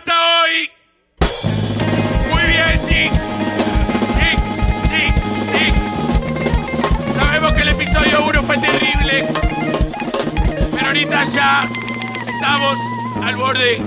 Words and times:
hasta 0.00 0.42
hoy. 0.42 0.70
Muy 2.30 2.42
bien, 2.42 2.78
sí. 2.78 3.10
Sí, 4.14 4.28
sí, 4.88 5.02
sí. 5.52 7.14
Sabemos 7.18 7.52
que 7.52 7.60
el 7.62 7.68
episodio 7.68 8.24
1 8.24 8.42
fue 8.42 8.58
terrible. 8.58 9.28
Pero 10.74 10.86
ahorita 10.86 11.24
ya 11.24 11.68
estamos 12.26 12.78
al 13.22 13.36
borde 13.36 13.82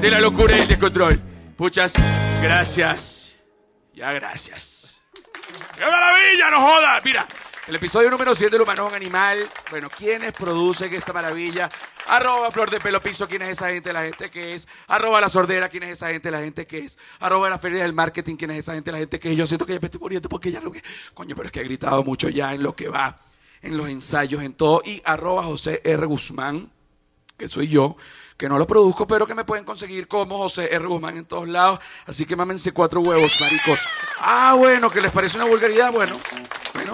de 0.00 0.10
la 0.10 0.20
locura 0.20 0.56
y 0.56 0.60
el 0.60 0.68
descontrol. 0.68 1.20
Muchas 1.56 1.94
gracias. 2.42 3.36
Ya 3.94 4.12
gracias. 4.12 5.02
¡Qué 5.76 5.84
maravilla! 5.84 6.50
¡No 6.50 6.60
jodas! 6.60 7.04
Mira, 7.04 7.26
el 7.68 7.76
episodio 7.76 8.10
número 8.10 8.34
7 8.34 8.50
del 8.50 8.62
humano 8.62 8.86
es 8.86 8.92
un 8.92 8.96
animal. 8.96 9.48
Bueno, 9.70 9.88
¿quiénes 9.88 10.32
producen 10.32 10.92
esta 10.92 11.12
maravilla? 11.12 11.70
Arroba 12.06 12.50
Flor 12.50 12.70
de 12.70 12.80
Pelo 12.80 13.00
Piso, 13.00 13.26
¿quién 13.26 13.42
es 13.42 13.50
esa 13.50 13.70
gente? 13.70 13.92
La 13.92 14.02
gente 14.02 14.30
que 14.30 14.54
es. 14.54 14.68
Arroba 14.86 15.20
La 15.20 15.28
Sordera, 15.28 15.68
¿quién 15.68 15.84
es 15.84 15.90
esa 15.90 16.08
gente? 16.08 16.30
La 16.30 16.40
gente 16.40 16.66
que 16.66 16.78
es. 16.80 16.98
Arroba 17.18 17.48
La 17.48 17.58
Feria 17.58 17.82
del 17.82 17.92
Marketing, 17.92 18.36
¿quién 18.36 18.50
es 18.50 18.58
esa 18.58 18.74
gente? 18.74 18.92
La 18.92 18.98
gente 18.98 19.18
que 19.18 19.30
es. 19.30 19.36
Yo 19.36 19.46
siento 19.46 19.64
que 19.64 19.74
ya 19.74 19.80
me 19.80 19.86
estoy 19.86 20.00
muriendo 20.00 20.28
porque 20.28 20.50
ya 20.50 20.60
lo 20.60 20.70
que... 20.70 20.82
Coño, 21.14 21.34
pero 21.34 21.46
es 21.46 21.52
que 21.52 21.60
he 21.60 21.64
gritado 21.64 22.04
mucho 22.04 22.28
ya 22.28 22.52
en 22.52 22.62
lo 22.62 22.76
que 22.76 22.88
va, 22.88 23.20
en 23.62 23.76
los 23.76 23.88
ensayos, 23.88 24.42
en 24.42 24.54
todo. 24.54 24.82
Y 24.84 25.00
arroba 25.04 25.44
José 25.44 25.80
R. 25.84 26.04
Guzmán, 26.06 26.70
que 27.38 27.48
soy 27.48 27.68
yo, 27.68 27.96
que 28.36 28.48
no 28.48 28.58
lo 28.58 28.66
produzco, 28.66 29.06
pero 29.06 29.26
que 29.26 29.34
me 29.34 29.44
pueden 29.44 29.64
conseguir 29.64 30.06
como 30.06 30.38
José 30.38 30.74
R. 30.74 30.86
Guzmán 30.86 31.16
en 31.16 31.24
todos 31.24 31.48
lados. 31.48 31.80
Así 32.06 32.26
que 32.26 32.36
mámense 32.36 32.72
cuatro 32.72 33.00
huevos, 33.00 33.40
maricos. 33.40 33.80
Ah, 34.20 34.54
bueno, 34.58 34.90
que 34.90 35.00
les 35.00 35.10
parece 35.10 35.36
una 35.36 35.46
vulgaridad. 35.46 35.90
Bueno, 35.90 36.16
bueno. 36.74 36.92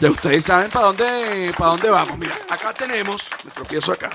Ya 0.00 0.10
ustedes 0.10 0.44
saben 0.44 0.70
para 0.70 0.86
dónde, 0.86 1.52
para 1.58 1.72
dónde 1.72 1.90
vamos. 1.90 2.16
Mira, 2.16 2.34
acá 2.48 2.72
tenemos, 2.72 3.28
me 3.44 3.50
tropiezo 3.50 3.92
acá. 3.92 4.08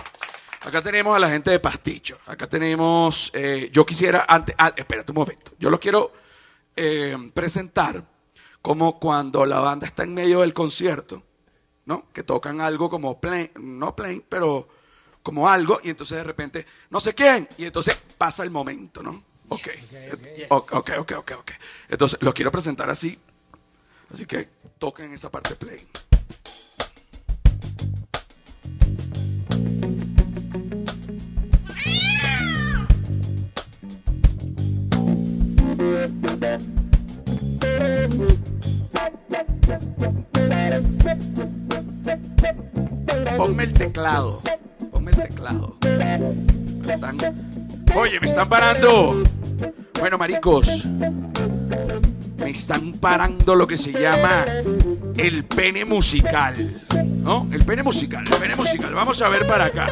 Acá 0.61 0.81
tenemos 0.81 1.15
a 1.15 1.19
la 1.19 1.29
gente 1.29 1.51
de 1.51 1.59
Pasticho. 1.59 2.17
Acá 2.25 2.47
tenemos, 2.47 3.29
eh, 3.35 3.69
yo 3.71 3.85
quisiera, 3.85 4.25
antes, 4.27 4.55
ah, 4.57 4.73
espérate 4.75 5.11
un 5.11 5.17
momento. 5.17 5.51
Yo 5.59 5.69
lo 5.69 5.79
quiero 5.79 6.11
eh, 6.75 7.15
presentar 7.35 8.03
como 8.63 8.99
cuando 8.99 9.45
la 9.45 9.59
banda 9.59 9.85
está 9.85 10.01
en 10.01 10.15
medio 10.15 10.39
del 10.41 10.55
concierto, 10.55 11.21
¿no? 11.85 12.11
Que 12.11 12.23
tocan 12.23 12.61
algo 12.61 12.89
como 12.89 13.21
plain, 13.21 13.51
no 13.59 13.95
plain, 13.95 14.25
pero 14.27 14.67
como 15.21 15.47
algo, 15.47 15.79
y 15.83 15.91
entonces 15.91 16.17
de 16.17 16.23
repente, 16.23 16.65
no 16.89 16.99
sé 16.99 17.13
quién, 17.13 17.47
y 17.59 17.65
entonces 17.65 18.01
pasa 18.17 18.41
el 18.41 18.49
momento, 18.49 19.03
¿no? 19.03 19.23
Ok, 19.49 19.67
ok, 20.49 20.73
ok, 20.73 20.89
ok, 20.97 21.11
ok. 21.17 21.31
ok. 21.41 21.51
Entonces, 21.89 22.19
lo 22.23 22.33
quiero 22.33 22.51
presentar 22.51 22.89
así, 22.89 23.19
así 24.11 24.25
que 24.25 24.49
toquen 24.77 25.13
esa 25.13 25.29
parte 25.29 25.55
play. 25.55 25.85
Ponme 43.37 43.63
el 43.63 43.73
teclado. 43.73 44.41
Ponme 44.91 45.11
el 45.11 45.17
teclado. 45.17 45.77
Oye, 47.95 48.19
me 48.19 48.25
están 48.25 48.49
parando. 48.49 49.23
Bueno, 49.99 50.17
maricos. 50.17 50.87
Me 52.45 52.51
están 52.51 52.93
parando 52.99 53.55
lo 53.55 53.65
que 53.65 53.75
se 53.75 53.91
llama 53.91 54.45
el 55.17 55.45
pene 55.45 55.83
musical. 55.83 56.53
¿No? 57.23 57.49
El 57.51 57.65
pene 57.65 57.81
musical, 57.81 58.23
el 58.23 58.37
pene 58.37 58.55
musical. 58.55 58.93
Vamos 58.93 59.19
a 59.23 59.29
ver 59.29 59.47
para 59.47 59.65
acá. 59.65 59.89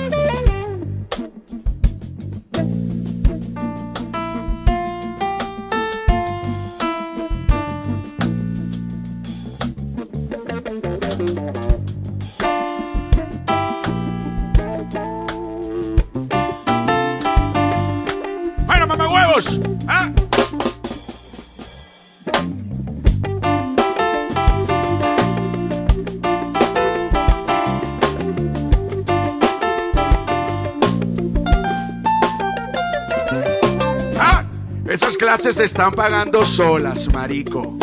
Se 35.51 35.65
están 35.65 35.93
pagando 35.93 36.45
solas, 36.45 37.11
marico. 37.11 37.77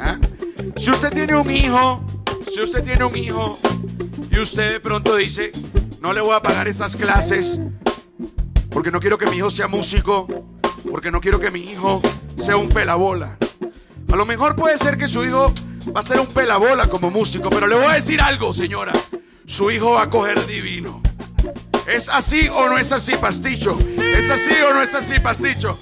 ¿Ah? 0.00 0.18
Si 0.76 0.90
usted 0.90 1.10
tiene 1.10 1.34
un 1.34 1.50
hijo, 1.50 2.04
si 2.52 2.60
usted 2.60 2.82
tiene 2.82 3.04
un 3.04 3.16
hijo 3.16 3.58
y 4.30 4.38
usted 4.38 4.72
de 4.72 4.80
pronto 4.80 5.16
dice, 5.16 5.50
no 6.02 6.12
le 6.12 6.20
voy 6.20 6.34
a 6.34 6.42
pagar 6.42 6.68
esas 6.68 6.94
clases 6.94 7.58
porque 8.70 8.90
no 8.90 9.00
quiero 9.00 9.16
que 9.16 9.26
mi 9.26 9.36
hijo 9.36 9.48
sea 9.48 9.66
músico, 9.66 10.26
porque 10.90 11.10
no 11.10 11.20
quiero 11.20 11.40
que 11.40 11.50
mi 11.50 11.60
hijo 11.60 12.02
sea 12.36 12.58
un 12.58 12.68
pelabola. 12.68 13.38
A 14.12 14.16
lo 14.16 14.26
mejor 14.26 14.54
puede 14.54 14.76
ser 14.76 14.98
que 14.98 15.08
su 15.08 15.24
hijo 15.24 15.54
va 15.96 16.00
a 16.00 16.02
ser 16.02 16.20
un 16.20 16.26
pelabola 16.26 16.86
como 16.88 17.10
músico, 17.10 17.48
pero 17.48 17.66
le 17.66 17.76
voy 17.76 17.86
a 17.86 17.92
decir 17.94 18.20
algo, 18.20 18.52
señora. 18.52 18.92
Su 19.46 19.70
hijo 19.70 19.92
va 19.92 20.02
a 20.02 20.10
coger 20.10 20.44
divino. 20.46 21.00
¿Es 21.86 22.10
así 22.10 22.48
o 22.48 22.68
no 22.68 22.76
es 22.76 22.92
así, 22.92 23.14
pasticho? 23.16 23.78
¿Es 23.96 24.28
así 24.28 24.52
o 24.68 24.74
no 24.74 24.82
es 24.82 24.94
así, 24.94 25.18
pasticho? 25.18 25.78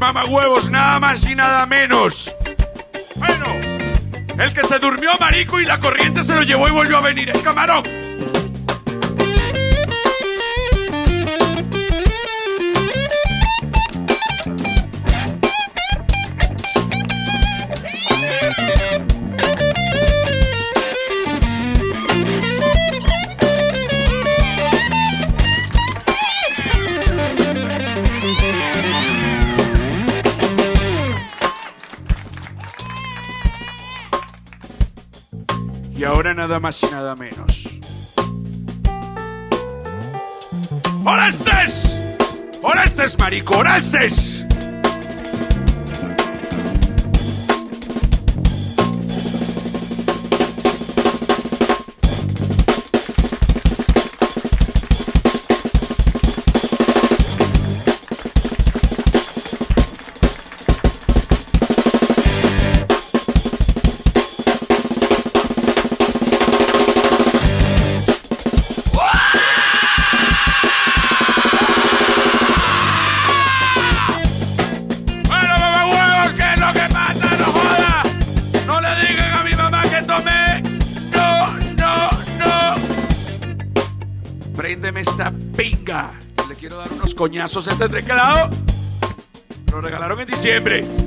Mamahuevos, 0.00 0.70
nada 0.70 0.98
más 0.98 1.26
y 1.28 1.34
nada 1.34 1.66
menos. 1.66 2.34
Bueno, 3.16 3.46
el 4.42 4.52
que 4.54 4.64
se 4.64 4.78
durmió 4.78 5.10
marico 5.20 5.60
y 5.60 5.66
la 5.66 5.78
corriente 5.78 6.22
se 6.22 6.34
lo 6.34 6.42
llevó 6.42 6.68
y 6.68 6.70
volvió 6.70 6.98
a 6.98 7.00
venir, 7.00 7.30
el 7.30 7.42
camarón. 7.42 8.03
Nada 36.34 36.58
más 36.58 36.82
y 36.82 36.86
nada 36.86 37.14
menos. 37.14 37.68
¡Orestes! 41.04 41.96
¡Orestes, 42.60 43.16
marico! 43.18 43.58
¡Orestes! 43.58 44.33
Coñazos 87.24 87.66
este 87.68 87.88
teclado. 87.88 88.50
Lo 89.72 89.80
regalaron 89.80 90.20
en 90.20 90.26
diciembre. 90.26 91.03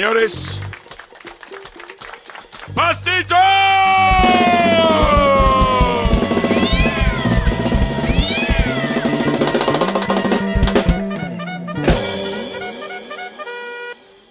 Señores, 0.00 0.58
¡Pasticho! 2.74 3.34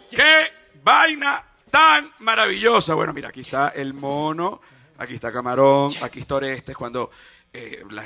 ¡Qué 0.09 0.47
vaina 0.81 1.45
tan 1.69 2.13
maravillosa! 2.17 2.95
Bueno, 2.95 3.13
mira, 3.13 3.29
aquí 3.29 3.41
está 3.41 3.69
el 3.69 3.93
mono, 3.93 4.61
aquí 4.97 5.13
está 5.13 5.31
Camarón, 5.31 5.91
aquí 6.01 6.21
está 6.21 6.33
Orestes. 6.33 6.75
Cuando 6.75 7.11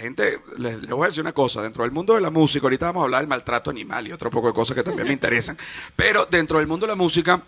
gente, 0.03 0.39
les, 0.57 0.81
les 0.81 0.91
voy 0.91 1.03
a 1.03 1.07
decir 1.07 1.21
una 1.21 1.33
cosa, 1.33 1.61
dentro 1.61 1.83
del 1.83 1.91
mundo 1.91 2.13
de 2.13 2.21
la 2.21 2.29
música, 2.29 2.65
ahorita 2.65 2.87
vamos 2.87 3.01
a 3.01 3.03
hablar 3.05 3.21
del 3.21 3.29
maltrato 3.29 3.69
animal 3.69 4.07
y 4.07 4.11
otro 4.11 4.29
poco 4.29 4.47
de 4.47 4.53
cosas 4.53 4.75
que 4.75 4.83
también 4.83 5.07
me 5.07 5.13
interesan, 5.13 5.57
pero 5.95 6.27
dentro 6.29 6.59
del 6.59 6.67
mundo 6.67 6.85
de 6.85 6.91
la 6.91 6.95
música, 6.95 7.41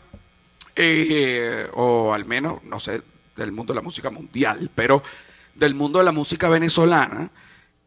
eh, 0.75 1.69
o 1.74 2.13
al 2.13 2.25
menos, 2.25 2.63
no 2.63 2.79
sé, 2.79 3.01
del 3.35 3.51
mundo 3.51 3.74
de 3.74 3.75
la 3.75 3.81
música 3.81 4.09
mundial, 4.09 4.69
pero 4.74 5.03
del 5.53 5.75
mundo 5.75 6.00
de 6.00 6.05
la 6.05 6.12
música 6.12 6.50
venezolana, 6.50 7.29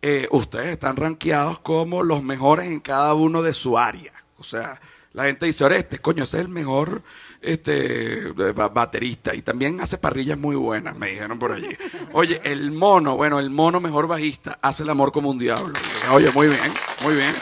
eh, 0.01 0.29
ustedes 0.31 0.69
están 0.69 0.97
rankeados 0.97 1.59
como 1.59 2.03
los 2.03 2.23
mejores 2.23 2.67
en 2.67 2.81
cada 2.81 3.15
uno 3.15 3.43
de 3.43 3.53
su 3.53 3.77
área. 3.77 4.13
O 4.39 4.45
sea, 4.45 4.81
la 5.13 5.25
gente 5.25 5.47
dice, 5.47 5.65
Orestes, 5.65 6.01
coño, 6.01 6.23
ese 6.23 6.39
es 6.39 6.45
el 6.45 6.49
mejor 6.49 7.03
este, 7.41 8.33
ba- 8.53 8.69
baterista 8.69 9.35
y 9.35 9.43
también 9.43 9.81
hace 9.81 9.99
parrillas 9.99 10.39
muy 10.39 10.57
buenas, 10.57 10.97
me 10.97 11.11
dijeron 11.11 11.39
por 11.39 11.53
allí. 11.53 11.77
Oye, 12.13 12.41
el 12.45 12.71
mono, 12.73 13.17
bueno, 13.17 13.39
el 13.39 13.51
mono 13.51 13.81
mejor 13.81 14.07
bajista, 14.07 14.59
hace 14.63 14.83
el 14.83 14.91
amor 14.91 15.13
como 15.13 15.31
un 15.31 15.39
diablo. 15.39 15.73
Oye, 16.11 16.31
muy 16.33 16.49
bien, 16.49 16.73
muy 17.03 17.15
bien. 17.15 17.33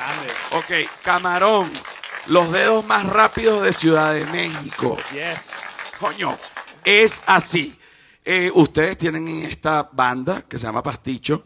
Ok, 0.53 0.89
Camarón, 1.03 1.71
los 2.29 2.51
dedos 2.53 2.85
más 2.87 3.07
rápidos 3.07 3.63
de 3.63 3.73
Ciudad 3.73 4.15
de 4.15 4.25
México. 4.27 4.97
Yes. 5.13 5.97
Coño, 6.01 6.35
es 6.85 7.23
así. 7.27 7.79
Eh, 8.25 8.51
ustedes 8.55 8.99
tienen 8.99 9.27
en 9.29 9.45
esta 9.45 9.89
banda 9.93 10.43
que 10.49 10.59
se 10.59 10.67
llama 10.67 10.83
Pasticho, 10.83 11.45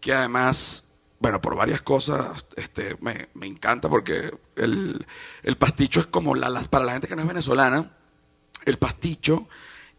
que 0.00 0.12
además, 0.12 0.88
bueno, 1.22 1.40
por 1.40 1.54
varias 1.54 1.82
cosas, 1.82 2.44
este, 2.56 2.96
me, 3.00 3.28
me 3.34 3.46
encanta 3.46 3.88
porque 3.88 4.34
el, 4.56 5.06
el 5.44 5.56
pasticho 5.56 6.00
es 6.00 6.06
como 6.06 6.34
la, 6.34 6.48
las- 6.48 6.66
para 6.66 6.84
la 6.84 6.92
gente 6.92 7.06
que 7.06 7.14
no 7.14 7.22
es 7.22 7.28
venezolana, 7.28 7.92
el 8.64 8.76
pasticho 8.76 9.46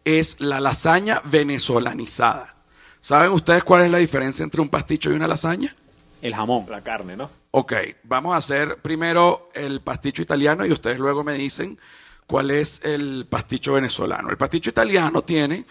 es 0.04 0.38
la 0.38 0.60
lasaña 0.60 1.22
venezolanizada. 1.24 2.56
¿Saben 3.00 3.32
ustedes 3.32 3.64
cuál 3.64 3.82
es 3.82 3.90
la 3.90 3.96
diferencia 3.98 4.42
entre 4.42 4.60
un 4.60 4.68
pasticho 4.68 5.10
y 5.10 5.14
una 5.14 5.26
lasaña? 5.26 5.74
El 6.20 6.34
jamón. 6.34 6.66
La 6.68 6.82
carne, 6.82 7.16
¿no? 7.16 7.30
Ok, 7.52 7.72
vamos 8.02 8.34
a 8.34 8.36
hacer 8.36 8.76
primero 8.82 9.48
el 9.54 9.80
pasticho 9.80 10.20
italiano 10.20 10.66
y 10.66 10.72
ustedes 10.72 10.98
luego 10.98 11.24
me 11.24 11.32
dicen 11.34 11.78
cuál 12.26 12.50
es 12.50 12.82
el 12.84 13.26
pasticho 13.30 13.72
venezolano. 13.72 14.28
El 14.28 14.36
pasticho 14.36 14.68
italiano 14.70 15.22
tiene 15.22 15.64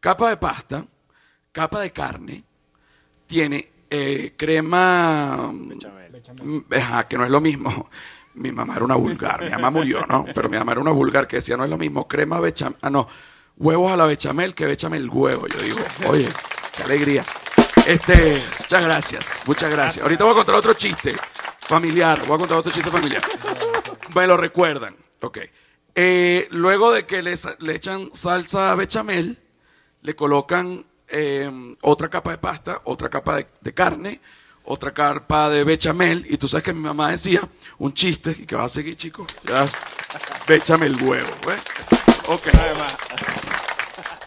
capa 0.00 0.28
de 0.28 0.36
pasta, 0.36 0.84
capa 1.52 1.80
de 1.80 1.92
carne, 1.92 2.44
tiene 3.26 3.70
eh, 3.90 4.34
crema... 4.36 5.50
mm, 5.52 6.64
Ajá, 6.76 7.08
que 7.08 7.16
no 7.18 7.24
es 7.24 7.30
lo 7.30 7.40
mismo. 7.40 7.88
Mi 8.34 8.52
mamá 8.52 8.76
era 8.76 8.84
una 8.84 8.94
vulgar, 8.94 9.42
mi 9.42 9.50
mamá 9.50 9.68
murió, 9.70 10.06
¿no? 10.06 10.24
Pero 10.32 10.48
mi 10.48 10.56
mamá 10.56 10.70
era 10.70 10.80
una 10.80 10.92
vulgar 10.92 11.26
que 11.26 11.36
decía, 11.36 11.56
no 11.56 11.64
es 11.64 11.70
lo 11.70 11.76
mismo 11.76 12.06
crema 12.06 12.38
bechamel, 12.38 12.78
ah, 12.82 12.88
no, 12.90 13.08
huevos 13.56 13.90
a 13.90 13.96
la 13.96 14.06
bechamel 14.06 14.54
que 14.54 14.64
bechamel 14.66 15.10
huevo. 15.10 15.48
Yo 15.48 15.58
digo, 15.58 15.78
oye, 16.06 16.28
qué 16.76 16.82
alegría. 16.84 17.24
Este, 17.84 18.40
muchas 18.60 18.84
gracias, 18.84 19.42
muchas 19.44 19.70
gracias. 19.72 20.02
Ahorita 20.04 20.22
voy 20.22 20.34
a 20.34 20.36
contar 20.36 20.54
otro 20.54 20.74
chiste 20.74 21.16
familiar, 21.58 22.20
voy 22.26 22.36
a 22.36 22.38
contar 22.38 22.58
otro 22.58 22.70
chiste 22.70 22.90
familiar. 22.90 23.22
Me 24.14 24.26
lo 24.28 24.36
recuerdan, 24.36 24.94
ok. 25.20 25.38
Eh, 25.96 26.46
luego 26.52 26.92
de 26.92 27.06
que 27.06 27.22
les- 27.22 27.48
le 27.58 27.74
echan 27.74 28.10
salsa 28.12 28.72
bechamel, 28.76 29.36
le 30.02 30.14
colocan 30.14 30.86
eh, 31.10 31.50
otra 31.82 32.08
capa 32.08 32.30
de 32.32 32.38
pasta, 32.38 32.80
otra 32.84 33.08
capa 33.08 33.36
de, 33.36 33.46
de 33.60 33.74
carne, 33.74 34.20
otra 34.64 34.92
capa 34.92 35.48
de 35.48 35.64
bechamel, 35.64 36.26
y 36.28 36.36
tú 36.36 36.46
sabes 36.48 36.64
que 36.64 36.72
mi 36.72 36.80
mamá 36.80 37.10
decía 37.10 37.40
un 37.78 37.94
chiste, 37.94 38.36
y 38.38 38.44
que 38.46 38.54
va 38.56 38.64
a 38.64 38.68
seguir, 38.68 38.96
chicos, 38.96 39.26
ya, 39.44 39.66
bechamel 40.46 40.94
huevo. 41.02 41.28
Ok. 42.28 42.48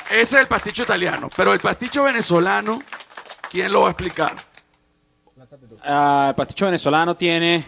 Ese 0.09 0.21
es 0.21 0.33
el 0.33 0.47
pasticho 0.47 0.83
italiano, 0.83 1.29
pero 1.35 1.53
el 1.53 1.59
pasticho 1.59 2.03
venezolano, 2.03 2.81
¿quién 3.49 3.71
lo 3.71 3.81
va 3.81 3.87
a 3.87 3.91
explicar? 3.91 4.35
Ah, 5.83 6.27
el 6.29 6.35
pasticho 6.35 6.65
venezolano 6.65 7.15
tiene 7.15 7.65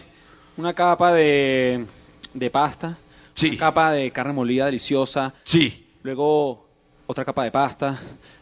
una 0.56 0.74
capa 0.74 1.12
de, 1.12 1.86
de 2.32 2.50
pasta, 2.50 2.96
Sí. 3.32 3.48
una 3.50 3.58
capa 3.58 3.90
de 3.92 4.10
carne 4.12 4.32
molida 4.32 4.66
deliciosa, 4.66 5.32
Sí, 5.42 5.96
luego 6.02 6.68
otra 7.06 7.24
capa 7.24 7.44
de 7.44 7.50
pasta, 7.50 7.98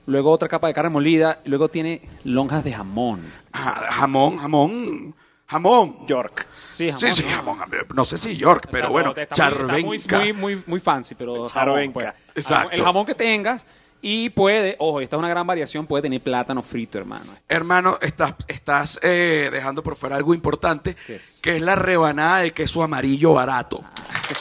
luego 0.07 0.31
otra 0.31 0.49
capa 0.49 0.67
de 0.69 0.75
carne 0.75 0.91
molida, 0.91 1.41
y 1.45 1.49
luego 1.49 1.69
tiene 1.69 2.03
lonjas 2.25 2.65
de 2.65 2.73
jamón. 2.73 3.21
Ja- 3.53 3.87
jamón, 3.91 4.39
jamón, 4.39 5.15
jamón. 5.47 6.07
York. 6.07 6.49
Sí, 6.53 6.87
jamón. 6.87 7.01
Sí, 7.01 7.13
sí, 7.13 7.25
¿no? 7.29 7.37
jamón. 7.37 7.59
No 7.95 8.05
sé 8.05 8.19
si 8.19 8.37
York, 8.37 8.69
pero 8.71 8.87
O 8.87 8.89
sea, 8.89 8.93
bueno, 8.93 9.15
muy- 9.15 9.85
muy, 9.85 9.99
charvenca. 9.99 10.19
muy, 10.19 10.33
muy, 10.33 10.63
muy 10.67 10.81
fancy, 10.81 11.15
pero 11.15 11.49
jamón, 11.49 11.93
pues. 11.93 12.07
Exacto. 12.35 12.71
El 12.73 12.83
jamón 12.83 13.07
que 13.07 13.15
tengas 13.15 13.67
Y 14.05 14.31
puede, 14.31 14.75
ojo, 14.81 15.01
esta 15.01 15.15
es 15.15 15.19
una 15.19 15.29
gran 15.29 15.47
variación, 15.47 15.87
puede 15.87 16.03
tener 16.03 16.21
plátano 16.21 16.61
frito, 16.65 16.99
hermano. 16.99 17.37
Hermano, 17.49 17.99
estás, 18.03 18.35
estás 18.49 18.99
eh, 19.01 19.49
dejando 19.53 19.81
por 19.85 19.95
fuera 19.95 20.17
algo 20.17 20.35
importante, 20.35 20.97
¿Qué 21.07 21.17
es? 21.17 21.39
que 21.41 21.55
es 21.55 21.63
la 21.63 21.77
rebanada 21.77 22.39
de 22.39 22.51
queso 22.51 22.83
amarillo 22.83 23.35
barato. 23.35 23.85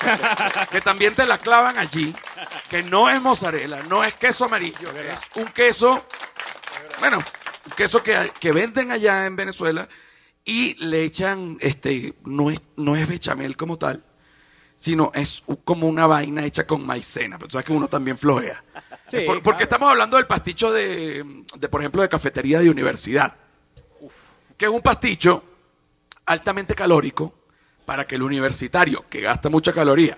que 0.72 0.82
también 0.82 1.14
te 1.14 1.28
la 1.28 1.38
clavan 1.38 1.78
allí, 1.78 2.12
que 2.72 2.82
no 2.82 3.08
es 3.08 3.22
mozzarella, 3.22 3.84
no 3.88 4.04
es 4.04 4.16
queso 4.16 4.46
amarillo, 4.46 4.90
es 5.00 5.20
un 5.36 5.46
queso, 5.46 6.08
bueno, 7.00 7.20
un 7.20 7.72
queso 7.74 8.02
que, 8.02 8.32
que 8.40 8.52
venden 8.52 8.92
allá 8.92 9.28
en 9.28 9.36
Venezuela 9.36 9.88
y 10.44 10.74
le 10.84 11.04
echan, 11.04 11.58
este, 11.60 12.16
no 12.26 12.50
es, 12.50 12.60
no 12.78 12.96
es 12.96 13.08
bechamel 13.08 13.56
como 13.56 13.78
tal, 13.78 14.04
sino 14.76 15.12
es 15.14 15.44
como 15.64 15.88
una 15.88 16.08
vaina 16.08 16.44
hecha 16.44 16.66
con 16.66 16.84
maicena, 16.84 17.38
pero 17.38 17.48
tú 17.48 17.52
sabes 17.52 17.66
que 17.68 17.74
uno 17.74 17.88
también 17.88 18.18
flojea. 18.18 18.64
Sí, 19.06 19.18
Por- 19.26 19.42
porque 19.42 19.58
claro. 19.58 19.64
estamos 19.64 19.90
hablando 19.92 20.18
del 20.18 20.28
pasticho 20.28 20.72
de, 20.72 21.44
de, 21.58 21.70
por 21.70 21.82
ejemplo, 21.82 22.02
de 22.02 22.10
cafetería 22.10 22.60
de 22.60 22.70
universidad, 22.70 23.34
que 24.58 24.66
es 24.66 24.72
un 24.72 24.82
pasticho 24.82 25.44
altamente 26.26 26.76
calórico 26.76 27.34
para 27.86 28.06
que 28.06 28.16
el 28.16 28.24
universitario, 28.24 29.06
que 29.10 29.20
gasta 29.22 29.50
mucha 29.50 29.74
caloría 29.74 30.18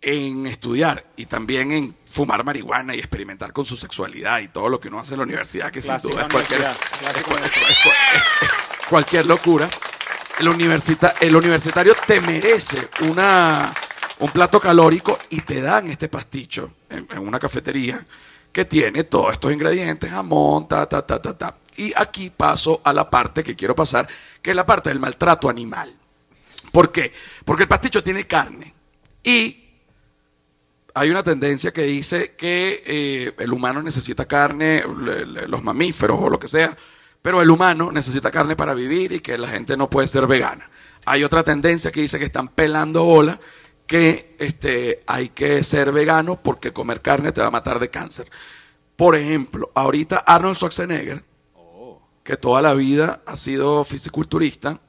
en 0.00 0.46
estudiar 0.48 1.04
y 1.16 1.26
también 1.26 1.70
en 1.70 1.96
fumar 2.06 2.42
marihuana 2.42 2.94
y 2.94 2.98
experimentar 2.98 3.52
con 3.52 3.64
su 3.64 3.76
sexualidad 3.76 4.40
y 4.40 4.48
todo 4.48 4.68
lo 4.68 4.80
que 4.80 4.88
uno 4.88 4.98
hace 4.98 5.14
en 5.14 5.18
la 5.18 5.24
universidad, 5.24 5.70
que 5.70 5.80
sin 5.80 5.90
Clásica 5.90 6.12
duda 6.12 6.22
es 6.26 6.32
cualquier, 6.32 6.60
universidad, 6.60 6.98
clásica 6.98 7.20
es 7.20 7.24
cual- 7.26 7.44
es 7.44 7.52
cual- 7.52 7.70
es- 7.70 8.42
es 8.82 8.88
cualquier 8.88 9.26
locura, 9.26 9.68
el, 10.40 10.48
universita- 10.48 11.14
el 11.20 11.36
universitario 11.36 11.94
te 12.04 12.20
merece 12.20 12.88
una, 13.02 13.72
un 14.18 14.30
plato 14.30 14.60
calórico 14.60 15.18
y 15.30 15.40
te 15.40 15.60
dan 15.60 15.88
este 15.88 16.08
pasticho 16.08 16.72
en, 16.88 17.06
una 17.18 17.38
cafetería 17.38 18.04
que 18.52 18.64
tiene 18.64 19.04
todos 19.04 19.32
estos 19.32 19.52
ingredientes, 19.52 20.10
jamón, 20.10 20.68
ta, 20.68 20.86
ta, 20.86 21.06
ta, 21.06 21.20
ta, 21.20 21.36
ta. 21.36 21.56
Y 21.76 21.92
aquí 21.96 22.30
paso 22.30 22.80
a 22.84 22.92
la 22.92 23.08
parte 23.08 23.42
que 23.42 23.56
quiero 23.56 23.74
pasar, 23.74 24.06
que 24.42 24.50
es 24.50 24.56
la 24.56 24.66
parte 24.66 24.90
del 24.90 25.00
maltrato 25.00 25.48
animal. 25.48 25.94
¿Por 26.70 26.92
qué? 26.92 27.12
Porque 27.44 27.62
el 27.62 27.68
pasticho 27.68 28.02
tiene 28.02 28.26
carne 28.26 28.74
y 29.22 29.62
hay 30.94 31.10
una 31.10 31.22
tendencia 31.22 31.72
que 31.72 31.82
dice 31.82 32.34
que 32.36 32.82
eh, 32.86 33.34
el 33.38 33.52
humano 33.52 33.82
necesita 33.82 34.26
carne, 34.26 34.82
los 35.46 35.62
mamíferos 35.62 36.18
o 36.20 36.28
lo 36.28 36.38
que 36.38 36.48
sea, 36.48 36.76
pero 37.22 37.40
el 37.40 37.50
humano 37.50 37.90
necesita 37.92 38.30
carne 38.30 38.56
para 38.56 38.74
vivir 38.74 39.12
y 39.12 39.20
que 39.20 39.38
la 39.38 39.48
gente 39.48 39.76
no 39.76 39.88
puede 39.88 40.06
ser 40.06 40.26
vegana. 40.26 40.68
Hay 41.04 41.24
otra 41.24 41.42
tendencia 41.42 41.90
que 41.90 42.00
dice 42.00 42.18
que 42.18 42.26
están 42.26 42.48
pelando 42.48 43.04
bola, 43.04 43.38
que 43.86 44.36
este, 44.38 45.02
hay 45.06 45.30
que 45.30 45.62
ser 45.62 45.92
vegano 45.92 46.40
porque 46.42 46.72
comer 46.72 47.00
carne 47.00 47.32
te 47.32 47.40
va 47.40 47.48
a 47.48 47.50
matar 47.50 47.78
de 47.78 47.90
cáncer. 47.90 48.30
Por 48.96 49.16
ejemplo, 49.16 49.70
ahorita 49.74 50.18
Arnold 50.18 50.56
Schwarzenegger, 50.56 51.24
que 52.22 52.36
toda 52.36 52.62
la 52.62 52.74
vida 52.74 53.22
ha 53.26 53.36
sido 53.36 53.84
fisiculturista, 53.84 54.80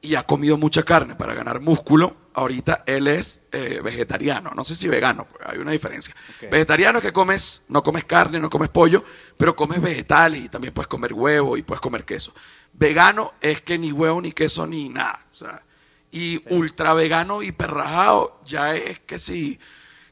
y 0.00 0.14
ha 0.14 0.24
comido 0.24 0.56
mucha 0.56 0.82
carne 0.84 1.16
para 1.16 1.34
ganar 1.34 1.60
músculo, 1.60 2.16
ahorita 2.34 2.84
él 2.86 3.08
es 3.08 3.46
eh, 3.50 3.80
vegetariano. 3.82 4.52
No 4.54 4.62
sé 4.62 4.76
si 4.76 4.88
vegano, 4.88 5.26
hay 5.44 5.58
una 5.58 5.72
diferencia. 5.72 6.14
Vegetariano 6.50 6.98
es 6.98 7.04
que 7.04 7.12
comes, 7.12 7.64
no 7.68 7.82
comes 7.82 8.04
carne, 8.04 8.38
no 8.38 8.48
comes 8.48 8.68
pollo, 8.68 9.04
pero 9.36 9.56
comes 9.56 9.82
vegetales 9.82 10.44
y 10.44 10.48
también 10.48 10.72
puedes 10.72 10.86
comer 10.86 11.12
huevo 11.12 11.56
y 11.56 11.62
puedes 11.62 11.80
comer 11.80 12.04
queso. 12.04 12.32
Vegano 12.72 13.34
es 13.40 13.62
que 13.62 13.76
ni 13.76 13.90
huevo, 13.90 14.20
ni 14.20 14.32
queso, 14.32 14.66
ni 14.66 14.88
nada. 14.88 15.26
O 15.32 15.36
sea, 15.36 15.62
y 16.10 16.40
ultra 16.52 16.94
vegano 16.94 17.42
y 17.42 17.52
perrajado 17.52 18.40
ya 18.44 18.74
es 18.74 19.00
que 19.00 19.18
si 19.18 19.58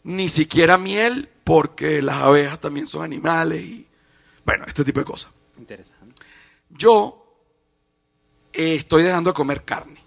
ni 0.03 0.29
siquiera 0.29 0.79
miel, 0.79 1.29
porque 1.43 2.01
las 2.03 2.23
abejas 2.23 2.61
también 2.61 2.87
son 2.87 3.03
animales 3.03 3.63
y 3.65 3.89
bueno, 4.45 4.65
este 4.67 4.85
tipo 4.85 5.01
de 5.01 5.07
cosas. 5.07 5.33
Interesante. 5.59 6.23
Yo 6.69 7.41
eh, 8.53 8.75
estoy 8.75 9.03
dejando 9.03 9.31
de 9.31 9.35
comer 9.35 9.65
carne, 9.65 10.01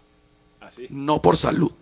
Así. 0.61 0.87
no 0.89 1.21
por 1.21 1.35
salud. 1.35 1.73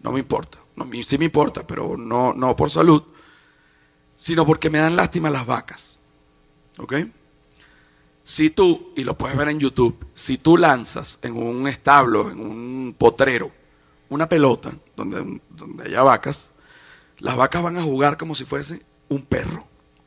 No 0.00 0.12
me 0.12 0.18
importa. 0.18 0.58
No, 0.76 0.88
sí 1.02 1.18
me 1.18 1.26
importa, 1.26 1.66
pero 1.66 1.96
no, 1.96 2.32
no 2.32 2.56
por 2.56 2.70
salud, 2.70 3.02
sino 4.16 4.46
porque 4.46 4.70
me 4.70 4.78
dan 4.78 4.96
lástima 4.96 5.30
las 5.30 5.46
vacas. 5.46 6.00
¿Ok? 6.78 6.94
Si 8.22 8.50
tú, 8.50 8.92
y 8.96 9.04
lo 9.04 9.16
puedes 9.16 9.36
ver 9.36 9.48
en 9.48 9.58
YouTube, 9.58 10.06
si 10.14 10.38
tú 10.38 10.56
lanzas 10.56 11.18
en 11.22 11.36
un 11.36 11.66
establo, 11.66 12.30
en 12.30 12.40
un 12.40 12.94
potrero, 12.96 13.50
una 14.08 14.28
pelota 14.28 14.72
donde, 14.96 15.40
donde 15.48 15.84
haya 15.84 16.02
vacas, 16.02 16.52
las 17.18 17.36
vacas 17.36 17.62
van 17.62 17.76
a 17.76 17.82
jugar 17.82 18.16
como 18.16 18.34
si 18.34 18.44
fuese 18.44 18.84
un 19.08 19.24
perro. 19.24 19.66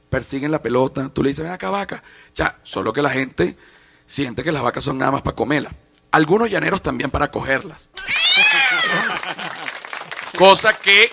Persiguen 0.09 0.51
la 0.51 0.61
pelota, 0.61 1.09
tú 1.09 1.23
le 1.23 1.29
dices, 1.29 1.43
ven 1.43 1.53
acá 1.53 1.69
vaca. 1.69 2.03
Ya, 2.35 2.59
solo 2.63 2.93
que 2.93 3.01
la 3.01 3.09
gente 3.09 3.57
siente 4.05 4.43
que 4.43 4.51
las 4.51 4.61
vacas 4.61 4.83
son 4.83 4.97
nada 4.97 5.11
más 5.11 5.21
para 5.21 5.35
comerlas. 5.35 5.73
Algunos 6.11 6.49
llaneros 6.49 6.81
también 6.81 7.09
para 7.09 7.31
cogerlas. 7.31 7.91
Cosa 10.37 10.73
que 10.73 11.09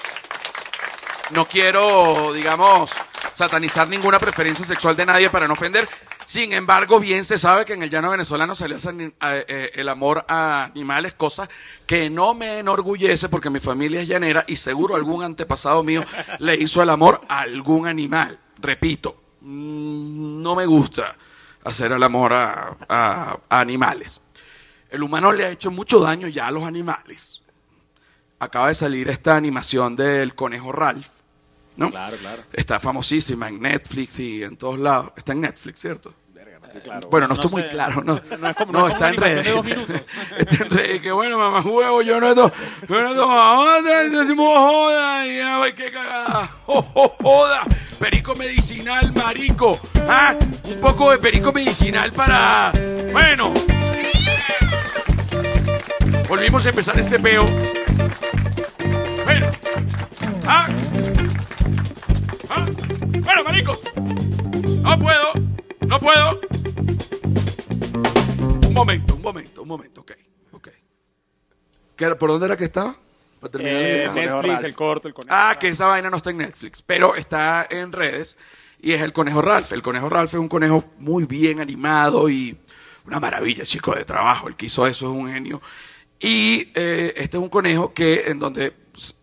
no 1.30 1.46
quiero, 1.46 2.32
digamos, 2.32 2.90
satanizar 3.34 3.88
ninguna 3.88 4.18
preferencia 4.18 4.64
sexual 4.64 4.96
de 4.96 5.06
nadie 5.06 5.30
para 5.30 5.46
no 5.46 5.54
ofender. 5.54 5.88
Sin 6.30 6.52
embargo, 6.52 7.00
bien 7.00 7.24
se 7.24 7.38
sabe 7.38 7.64
que 7.64 7.72
en 7.72 7.82
el 7.82 7.90
llano 7.90 8.08
venezolano 8.12 8.54
se 8.54 8.68
le 8.68 8.76
hace 8.76 8.90
a- 9.18 9.34
eh, 9.38 9.72
el 9.74 9.88
amor 9.88 10.24
a 10.28 10.62
animales, 10.62 11.14
cosa 11.14 11.48
que 11.84 12.08
no 12.08 12.34
me 12.34 12.60
enorgullece 12.60 13.28
porque 13.28 13.50
mi 13.50 13.58
familia 13.58 14.00
es 14.02 14.06
llanera 14.06 14.44
y 14.46 14.54
seguro 14.54 14.94
algún 14.94 15.24
antepasado 15.24 15.82
mío 15.82 16.04
le 16.38 16.54
hizo 16.54 16.84
el 16.84 16.90
amor 16.90 17.20
a 17.28 17.40
algún 17.40 17.88
animal. 17.88 18.38
Repito, 18.60 19.20
mm, 19.40 20.40
no 20.40 20.54
me 20.54 20.66
gusta 20.66 21.16
hacer 21.64 21.90
el 21.90 22.02
amor 22.04 22.32
a, 22.32 22.76
a- 22.88 23.36
a 23.48 23.60
animales. 23.60 24.20
El 24.88 25.02
humano 25.02 25.32
le 25.32 25.46
ha 25.46 25.50
hecho 25.50 25.72
mucho 25.72 25.98
daño 25.98 26.28
ya 26.28 26.46
a 26.46 26.52
los 26.52 26.62
animales. 26.62 27.42
Acaba 28.38 28.68
de 28.68 28.74
salir 28.74 29.08
esta 29.08 29.34
animación 29.34 29.96
del 29.96 30.36
conejo 30.36 30.70
Ralph, 30.70 31.08
¿no? 31.76 31.90
Claro, 31.90 32.16
claro. 32.18 32.44
Está 32.52 32.78
famosísima 32.78 33.48
en 33.48 33.60
Netflix 33.60 34.20
y 34.20 34.44
en 34.44 34.56
todos 34.56 34.78
lados. 34.78 35.10
Está 35.16 35.32
en 35.32 35.40
Netflix, 35.40 35.80
¿cierto? 35.80 36.14
Verga, 36.72 36.74
no 36.74 36.80
claro. 36.80 37.08
Bueno, 37.10 37.28
no, 37.28 37.34
estoy 37.34 37.50
muy 37.50 37.62
claro, 37.64 38.02
no. 38.04 38.20
No 38.38 38.48
es 38.48 38.56
como, 38.56 38.72
no 38.72 38.78
es 38.78 38.84
como 38.84 38.88
está 38.88 39.08
en 39.08 39.16
redes. 39.16 39.38
animación 39.38 39.44
de 39.44 39.50
dos 39.50 39.64
minutos. 39.64 40.00
está 40.38 40.64
en 40.64 40.70
redes. 40.70 41.02
Que 41.02 41.12
bueno, 41.12 41.38
mamá 41.38 41.60
huevo, 41.60 42.02
yo 42.02 42.20
no 42.20 42.28
estoy, 42.28 42.50
yo 42.88 43.00
no 43.00 43.26
joda, 43.26 45.26
y 45.26 45.36
ya, 45.36 45.62
ay, 45.62 45.72
qué 45.72 45.90
cagada. 45.90 46.48
Jo, 46.66 46.82
jo, 46.82 47.14
joda. 47.20 47.62
Perico 47.98 48.34
medicinal, 48.34 49.12
marico. 49.12 49.78
Ah, 50.08 50.34
un 50.64 50.80
poco 50.80 51.10
de 51.10 51.18
perico 51.18 51.52
medicinal 51.52 52.12
para, 52.12 52.72
bueno. 53.12 53.52
Volvimos 56.28 56.64
a 56.64 56.68
empezar 56.70 56.98
este 56.98 57.18
peo. 57.18 57.44
Bueno. 59.24 59.46
Ah. 60.46 60.68
Ah. 62.48 62.64
Bueno, 63.20 63.44
marico. 63.44 63.78
No 64.82 64.98
puedo, 64.98 65.32
no 65.80 65.98
puedo. 65.98 66.40
Un 68.80 68.86
momento, 68.86 69.14
un 69.14 69.22
momento, 69.22 69.62
un 69.62 69.68
momento, 69.68 70.00
ok, 70.00 70.12
ok. 70.52 70.68
¿Qué 71.96 72.04
era- 72.04 72.16
¿Por 72.18 72.30
dónde 72.30 72.46
era 72.46 72.56
que 72.56 72.64
estaba? 72.64 72.96
Para 73.40 73.50
terminar 73.50 73.74
la 73.82 73.88
Eh. 73.88 74.26
Netflix, 74.26 74.64
el 74.64 74.74
corto, 74.74 75.08
el 75.08 75.14
conejo. 75.14 75.34
Ah, 75.36 75.56
que 75.58 75.68
esa 75.68 75.86
vaina 75.86 76.08
no 76.10 76.16
está 76.16 76.30
en 76.30 76.38
Netflix, 76.38 76.82
pero 76.82 77.14
está 77.14 77.66
en 77.70 77.92
redes 77.92 78.38
y 78.80 78.92
es 78.92 79.02
el 79.02 79.12
conejo 79.12 79.42
Ralph. 79.42 79.72
El 79.72 79.82
conejo 79.82 80.08
Ralph 80.08 80.30
es 80.32 80.40
un 80.40 80.48
conejo 80.48 80.84
muy 80.98 81.24
bien 81.24 81.60
animado 81.60 82.28
y 82.30 82.56
una 83.06 83.20
maravilla, 83.20 83.64
chico, 83.64 83.94
de 83.94 84.04
trabajo. 84.04 84.48
El 84.48 84.56
que 84.56 84.66
hizo 84.66 84.86
eso 84.86 85.06
es 85.06 85.18
un 85.18 85.30
genio. 85.30 85.60
Y 86.18 86.70
eh, 86.74 87.12
este 87.16 87.36
es 87.36 87.42
un 87.42 87.48
conejo 87.50 87.92
que 87.92 88.24
en 88.28 88.38
donde 88.38 88.74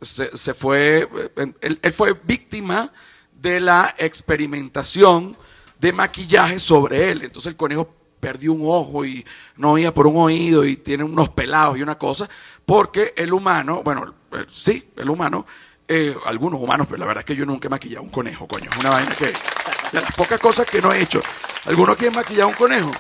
se, 0.02 0.36
se 0.38 0.54
fue, 0.54 1.08
eh, 1.16 1.30
en- 1.38 1.56
él, 1.62 1.80
él 1.82 1.94
fue 1.94 2.14
víctima 2.14 2.92
de 3.34 3.60
la 3.60 3.96
experimentación 3.98 5.36
de 5.80 5.94
maquillaje 5.94 6.58
sobre 6.60 7.12
él. 7.12 7.24
Entonces 7.24 7.52
el 7.52 7.56
conejo 7.58 7.94
perdió 8.28 8.52
un 8.52 8.64
ojo 8.66 9.06
y 9.06 9.26
no 9.56 9.72
oía 9.72 9.94
por 9.94 10.06
un 10.06 10.18
oído 10.18 10.66
y 10.66 10.76
tiene 10.76 11.06
unos 11.06 11.30
pelados 11.30 11.78
y 11.78 11.82
una 11.82 11.98
cosa, 11.98 12.30
porque 12.66 13.14
el 13.16 13.32
humano, 13.32 13.82
bueno, 13.86 14.14
eh, 14.34 14.46
sí, 14.52 14.90
el 14.98 15.10
humano, 15.10 15.46
eh, 15.88 16.14
algunos 16.26 16.60
humanos, 16.60 16.88
pero 16.90 17.00
la 17.00 17.06
verdad 17.06 17.22
es 17.22 17.26
que 17.26 17.38
yo 17.38 17.46
nunca 17.46 17.68
he 17.68 17.70
maquillado 17.70 18.04
un 18.04 18.10
conejo, 18.10 18.46
coño, 18.46 18.70
es 18.70 18.78
una 18.80 18.90
vaina 18.90 19.16
que, 19.16 19.28
de 19.28 20.02
las 20.02 20.14
pocas 20.14 20.38
cosas 20.42 20.66
que 20.68 20.82
no 20.82 20.92
he 20.92 21.02
hecho. 21.02 21.22
¿Alguno 21.68 21.96
quiere 21.96 22.14
maquillar 22.14 22.48
un 22.48 22.54
conejo? 22.54 22.92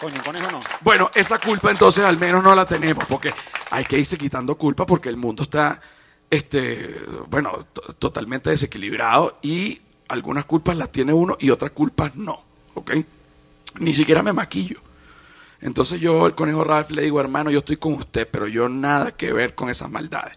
Coño, 0.00 0.14
un 0.16 0.22
conejo 0.22 0.50
no. 0.50 0.60
Bueno, 0.80 1.10
esa 1.14 1.38
culpa 1.38 1.70
entonces 1.70 2.02
al 2.02 2.16
menos 2.18 2.42
no 2.42 2.54
la 2.54 2.64
tenemos, 2.64 3.04
porque 3.04 3.34
hay 3.70 3.84
que 3.84 3.98
irse 3.98 4.16
quitando 4.16 4.54
culpa 4.56 4.86
porque 4.86 5.10
el 5.10 5.18
mundo 5.18 5.42
está, 5.42 5.78
este, 6.30 7.02
bueno, 7.28 7.66
to- 7.70 7.82
totalmente 7.98 8.48
desequilibrado 8.48 9.36
y 9.42 9.78
algunas 10.08 10.46
culpas 10.46 10.74
las 10.78 10.90
tiene 10.90 11.12
uno 11.12 11.36
y 11.38 11.50
otras 11.50 11.72
culpas 11.72 12.16
no, 12.16 12.42
¿ok? 12.72 12.92
Ni 13.78 13.94
siquiera 13.94 14.22
me 14.22 14.32
maquillo. 14.32 14.80
Entonces 15.60 16.00
yo, 16.00 16.26
el 16.26 16.34
conejo 16.34 16.64
Ralph, 16.64 16.90
le 16.90 17.02
digo, 17.02 17.20
hermano, 17.20 17.50
yo 17.50 17.60
estoy 17.60 17.76
con 17.76 17.94
usted, 17.94 18.28
pero 18.30 18.48
yo 18.48 18.68
nada 18.68 19.12
que 19.12 19.32
ver 19.32 19.54
con 19.54 19.70
esas 19.70 19.90
maldades. 19.90 20.36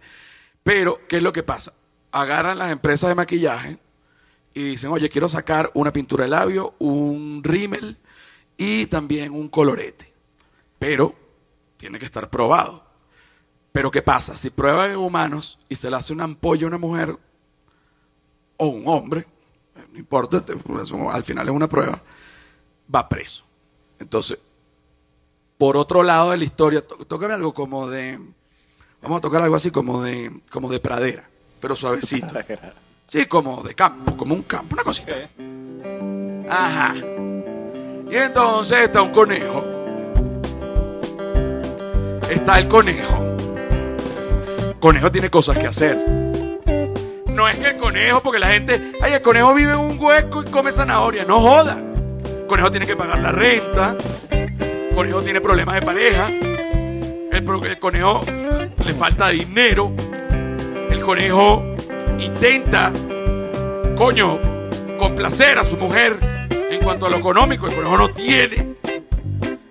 Pero, 0.64 1.00
¿qué 1.08 1.18
es 1.18 1.24
lo 1.24 1.34
que 1.34 1.44
pasa? 1.44 1.74
Agarran 2.12 2.60
las 2.60 2.72
empresas 2.72 3.10
de 3.10 3.16
maquillaje 3.16 3.80
y 4.54 4.64
dicen, 4.64 4.92
oye, 4.92 5.10
quiero 5.10 5.28
sacar 5.28 5.72
una 5.74 5.92
pintura 5.92 6.24
de 6.24 6.30
labio, 6.30 6.76
un 6.80 7.42
rímel 7.44 7.98
y 8.56 8.86
también 8.86 9.34
un 9.34 9.50
colorete. 9.50 10.14
Pero 10.80 11.16
tiene 11.78 12.00
que 12.00 12.06
estar 12.06 12.30
probado. 12.30 12.86
Pero 13.72 13.92
¿qué 13.92 14.02
pasa? 14.02 14.36
Si 14.36 14.52
prueban 14.52 14.92
en 14.92 14.98
humanos 14.98 15.60
y 15.68 15.76
se 15.76 15.90
le 15.90 15.98
hace 15.98 16.14
una 16.14 16.24
ampolla 16.24 16.66
a 16.66 16.68
una 16.68 16.78
mujer 16.78 17.18
o 18.58 18.68
un 18.68 18.84
hombre, 18.88 19.26
no 19.92 20.00
importa, 20.00 20.46
al 21.12 21.24
final 21.24 21.48
es 21.48 21.54
una 21.54 21.68
prueba, 21.68 22.02
va 22.94 23.08
preso. 23.10 23.44
Entonces, 24.00 24.38
por 25.58 25.78
otro 25.78 26.04
lado 26.04 26.32
de 26.32 26.38
la 26.38 26.44
historia, 26.44 26.82
tócame 26.82 27.34
algo 27.34 27.54
como 27.54 27.88
de, 27.88 28.20
vamos 29.02 29.20
a 29.20 29.22
tocar 29.22 29.42
algo 29.42 29.56
así 29.56 29.72
como 29.72 30.02
de, 30.04 30.42
como 30.52 30.70
de 30.70 30.80
pradera, 30.80 31.30
pero 31.62 31.76
suavecito. 31.76 32.28
Sí, 33.08 33.26
como 33.28 33.62
de 33.64 33.76
campo, 33.76 34.18
como 34.18 34.34
un 34.34 34.44
campo, 34.44 34.74
una 34.74 34.84
cosita. 34.84 35.16
Ajá. 36.50 36.96
Y 36.96 38.16
entonces 38.16 38.80
está 38.80 39.02
un 39.02 39.12
conejo. 39.12 39.64
Está 42.30 42.60
el 42.60 42.68
conejo. 42.68 43.36
El 44.60 44.80
conejo 44.80 45.12
tiene 45.12 45.30
cosas 45.30 45.58
que 45.58 45.68
hacer. 45.68 45.98
No 47.28 47.48
es 47.48 47.60
que 47.60 47.70
el 47.70 47.78
conejo, 47.78 48.22
porque 48.22 48.40
la 48.40 48.48
gente, 48.48 48.94
ay, 49.02 49.14
el 49.14 49.22
conejo 49.22 49.54
vive 49.54 49.74
en 49.74 49.80
un 49.80 50.00
hueco 50.00 50.44
y 50.44 50.46
come 50.46 50.72
zanahoria. 50.72 51.26
No 51.26 51.40
joda. 51.40 51.85
El 52.46 52.50
conejo 52.50 52.70
tiene 52.70 52.86
que 52.86 52.96
pagar 52.96 53.18
la 53.18 53.32
renta. 53.32 53.98
Conejo 54.94 55.24
tiene 55.24 55.42
problemas 55.42 55.80
de 55.80 55.82
pareja. 55.82 56.28
El, 56.28 57.32
el 57.32 57.80
conejo 57.80 58.22
le 58.86 58.94
falta 58.94 59.30
dinero. 59.30 59.92
El 60.92 61.00
conejo 61.00 61.64
intenta, 62.20 62.94
coño, 63.98 64.40
complacer 65.00 65.58
a 65.58 65.64
su 65.64 65.76
mujer 65.76 66.20
en 66.70 66.84
cuanto 66.84 67.08
a 67.08 67.10
lo 67.10 67.16
económico. 67.18 67.66
El 67.66 67.74
conejo 67.74 67.98
no 67.98 68.10
tiene. 68.10 68.76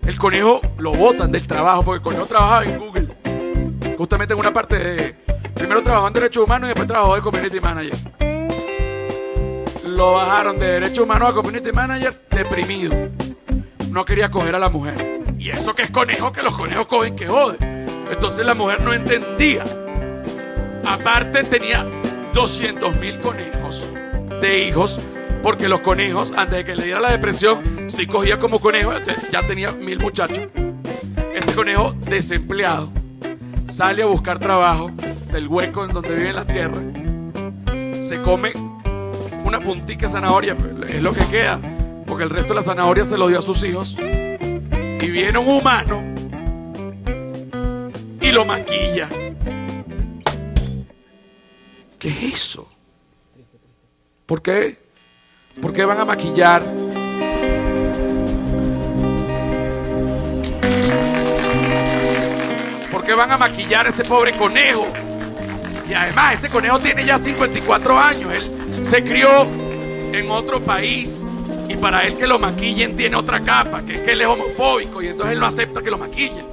El 0.04 0.18
conejo 0.18 0.60
lo 0.78 0.94
botan 0.94 1.30
del 1.30 1.46
trabajo 1.46 1.84
porque 1.84 1.98
el 1.98 2.02
conejo 2.02 2.26
trabajaba 2.26 2.64
en 2.64 2.76
Google. 2.76 3.08
Justamente 3.96 4.34
en 4.34 4.40
una 4.40 4.52
parte 4.52 4.78
de. 4.80 5.12
Primero 5.54 5.80
trabajó 5.80 6.08
en 6.08 6.12
Derechos 6.12 6.42
Humanos 6.42 6.66
y 6.66 6.70
después 6.70 6.88
trabajó 6.88 7.14
de 7.14 7.20
Community 7.20 7.60
Manager. 7.60 8.33
Lo 9.94 10.14
bajaron 10.14 10.58
de 10.58 10.66
Derechos 10.66 11.04
Humanos 11.04 11.30
a 11.30 11.34
Community 11.34 11.70
Manager 11.70 12.20
deprimido. 12.28 13.10
No 13.90 14.04
quería 14.04 14.28
coger 14.28 14.56
a 14.56 14.58
la 14.58 14.68
mujer. 14.68 15.22
Y 15.38 15.50
eso 15.50 15.72
que 15.72 15.82
es 15.82 15.90
conejo, 15.92 16.32
que 16.32 16.42
los 16.42 16.56
conejos 16.56 16.88
cogen 16.88 17.14
que 17.14 17.28
jode. 17.28 17.58
Entonces 18.10 18.44
la 18.44 18.54
mujer 18.54 18.80
no 18.80 18.92
entendía. 18.92 19.62
Aparte 20.84 21.44
tenía 21.44 21.86
200 22.32 22.96
mil 22.96 23.20
conejos 23.20 23.88
de 24.40 24.66
hijos, 24.66 25.00
porque 25.44 25.68
los 25.68 25.80
conejos, 25.80 26.32
antes 26.36 26.56
de 26.56 26.64
que 26.64 26.74
le 26.74 26.86
diera 26.86 26.98
la 26.98 27.12
depresión, 27.12 27.88
si 27.88 28.08
cogía 28.08 28.40
como 28.40 28.60
conejo, 28.60 28.92
ya 29.30 29.46
tenía 29.46 29.70
mil 29.70 30.00
muchachos. 30.00 30.48
Este 31.32 31.54
conejo 31.54 31.92
desempleado 31.92 32.90
sale 33.68 34.02
a 34.02 34.06
buscar 34.06 34.40
trabajo 34.40 34.90
del 35.30 35.46
hueco 35.46 35.84
en 35.84 35.92
donde 35.92 36.16
vive 36.16 36.32
la 36.32 36.44
tierra, 36.44 36.80
se 38.00 38.20
come 38.20 38.73
una 39.44 39.60
puntica 39.60 40.06
de 40.06 40.12
zanahoria, 40.12 40.56
es 40.88 41.02
lo 41.02 41.12
que 41.12 41.24
queda, 41.26 41.60
porque 42.06 42.24
el 42.24 42.30
resto 42.30 42.54
de 42.54 42.60
la 42.60 42.62
zanahoria 42.62 43.04
se 43.04 43.16
lo 43.16 43.28
dio 43.28 43.38
a 43.38 43.42
sus 43.42 43.62
hijos, 43.62 43.96
y 43.98 45.10
viene 45.10 45.38
un 45.38 45.48
humano 45.48 46.02
y 48.20 48.32
lo 48.32 48.44
maquilla 48.44 49.08
¿Qué 52.04 52.10
es 52.10 52.34
eso? 52.34 52.68
¿Por 54.26 54.42
qué? 54.42 54.78
¿Por 55.62 55.72
qué 55.72 55.86
van 55.86 56.00
a 56.00 56.04
maquillar? 56.04 56.62
¿Por 62.92 63.04
qué 63.04 63.14
van 63.14 63.32
a 63.32 63.38
maquillar 63.38 63.86
a 63.86 63.88
ese 63.88 64.04
pobre 64.04 64.36
conejo? 64.36 64.86
Y 65.88 65.94
además, 65.94 66.34
ese 66.34 66.50
conejo 66.50 66.78
tiene 66.78 67.06
ya 67.06 67.18
54 67.18 67.98
años. 67.98 68.34
Él 68.34 68.53
se 68.84 69.02
crió 69.02 69.42
en 70.12 70.30
otro 70.30 70.60
país. 70.60 71.24
Y 71.68 71.76
para 71.76 72.06
él 72.06 72.16
que 72.16 72.26
lo 72.26 72.38
maquillen 72.38 72.96
tiene 72.96 73.16
otra 73.16 73.40
capa, 73.40 73.82
que 73.82 73.96
es 73.96 74.00
que 74.02 74.12
él 74.12 74.20
es 74.20 74.26
homofóbico. 74.26 75.02
Y 75.02 75.08
entonces 75.08 75.32
él 75.32 75.40
no 75.40 75.46
acepta 75.46 75.82
que 75.82 75.90
lo 75.90 75.98
maquillen. 75.98 76.46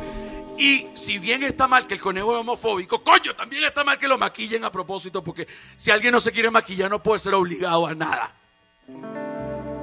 Y 0.58 0.88
si 0.94 1.18
bien 1.18 1.44
está 1.44 1.68
mal 1.68 1.88
que 1.88 1.96
el 1.96 2.00
conejo 2.00 2.34
es 2.34 2.40
homofóbico, 2.40 3.04
coño, 3.04 3.36
también 3.36 3.64
está 3.64 3.84
mal 3.84 3.98
que 3.98 4.08
lo 4.08 4.18
maquillen 4.18 4.64
a 4.64 4.72
propósito, 4.72 5.24
porque 5.24 5.48
si 5.76 5.92
alguien 5.92 6.12
no 6.12 6.20
se 6.20 6.32
quiere 6.32 6.50
maquillar 6.52 6.90
no 6.90 7.02
puede 7.02 7.20
ser 7.20 7.34
obligado 7.34 7.88
a 7.88 7.96
nada. 7.96 8.32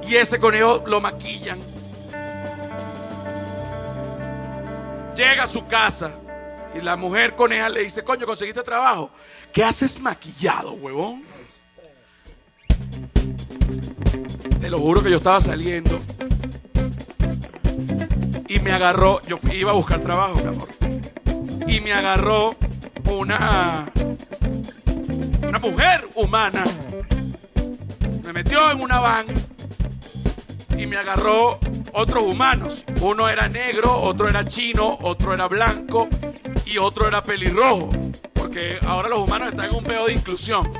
Y 0.01 0.15
ese 0.15 0.39
conejo 0.39 0.83
lo 0.87 1.01
maquillan. 1.01 1.59
Llega 5.15 5.43
a 5.43 5.47
su 5.47 5.67
casa 5.67 6.11
y 6.73 6.81
la 6.81 6.95
mujer 6.95 7.35
coneja 7.35 7.67
le 7.69 7.83
dice, 7.83 8.03
coño, 8.03 8.25
¿conseguiste 8.25 8.63
trabajo? 8.63 9.11
¿Qué 9.51 9.63
haces 9.63 9.99
maquillado, 9.99 10.71
huevón? 10.73 11.28
Te 14.59 14.69
lo 14.69 14.79
juro 14.79 15.01
que 15.01 15.09
yo 15.09 15.17
estaba 15.17 15.39
saliendo 15.39 15.99
y 18.47 18.59
me 18.59 18.71
agarró, 18.71 19.21
yo 19.27 19.37
iba 19.53 19.71
a 19.71 19.73
buscar 19.75 20.01
trabajo, 20.01 20.35
mi 20.35 20.47
amor, 20.47 20.69
y 21.67 21.79
me 21.79 21.93
agarró 21.93 22.55
una, 23.05 23.91
una 25.47 25.59
mujer 25.59 26.07
humana, 26.15 26.63
me 28.25 28.33
metió 28.33 28.71
en 28.71 28.81
una 28.81 28.99
van 28.99 29.27
y 30.77 30.85
me 30.87 30.97
agarró 30.97 31.59
otros 31.93 32.23
humanos. 32.23 32.85
Uno 33.01 33.29
era 33.29 33.47
negro, 33.47 34.01
otro 34.01 34.29
era 34.29 34.45
chino, 34.45 34.97
otro 35.01 35.33
era 35.33 35.47
blanco 35.47 36.07
y 36.65 36.77
otro 36.77 37.07
era 37.07 37.21
pelirrojo, 37.21 37.91
porque 38.33 38.77
ahora 38.81 39.09
los 39.09 39.19
humanos 39.19 39.49
están 39.49 39.65
en 39.65 39.75
un 39.75 39.83
pedo 39.83 40.07
de 40.07 40.13
inclusión. 40.13 40.71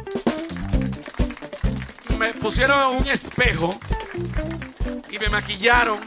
Me 2.19 2.33
pusieron 2.33 2.97
un 2.97 3.07
espejo 3.07 3.79
y 5.09 5.17
me 5.17 5.29
maquillaron 5.29 5.99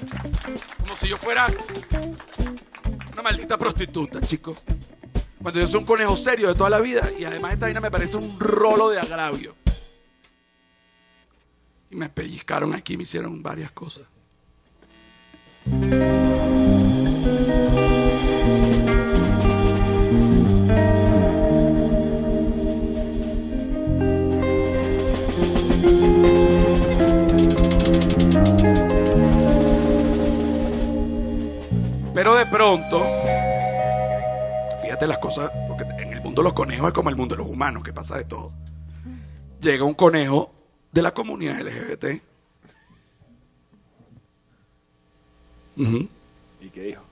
como 0.78 0.94
si 0.94 1.08
yo 1.08 1.16
fuera 1.16 1.46
una 3.12 3.22
maldita 3.22 3.56
prostituta, 3.56 4.20
chico. 4.20 4.54
Cuando 5.40 5.58
yo 5.58 5.66
soy 5.66 5.80
un 5.80 5.86
conejo 5.86 6.14
serio 6.14 6.48
de 6.48 6.54
toda 6.54 6.68
la 6.68 6.80
vida 6.80 7.10
y 7.18 7.24
además 7.24 7.54
esta 7.54 7.64
vaina 7.64 7.80
me 7.80 7.90
parece 7.90 8.18
un 8.18 8.38
rolo 8.38 8.90
de 8.90 9.00
agravio. 9.00 9.56
Y 11.90 11.96
me 11.96 12.10
pellizcaron 12.10 12.74
aquí, 12.74 12.98
me 12.98 13.04
hicieron 13.04 13.42
varias 13.42 13.70
cosas. 13.72 14.04
De 32.44 32.50
pronto, 32.50 33.00
fíjate 34.82 35.06
las 35.06 35.18
cosas, 35.18 35.52
porque 35.68 35.84
en 36.02 36.12
el 36.12 36.20
mundo 36.20 36.42
de 36.42 36.46
los 36.46 36.52
conejos 36.54 36.88
es 36.88 36.92
como 36.92 37.08
el 37.08 37.14
mundo 37.14 37.36
de 37.36 37.42
los 37.42 37.48
humanos, 37.48 37.84
que 37.84 37.92
pasa 37.92 38.16
de 38.16 38.24
todo. 38.24 38.52
Llega 39.60 39.84
un 39.84 39.94
conejo 39.94 40.52
de 40.90 41.02
la 41.02 41.14
comunidad 41.14 41.60
LGBT. 41.60 42.04
¿Y 45.76 46.68
qué 46.70 46.82
dijo? 46.82 47.02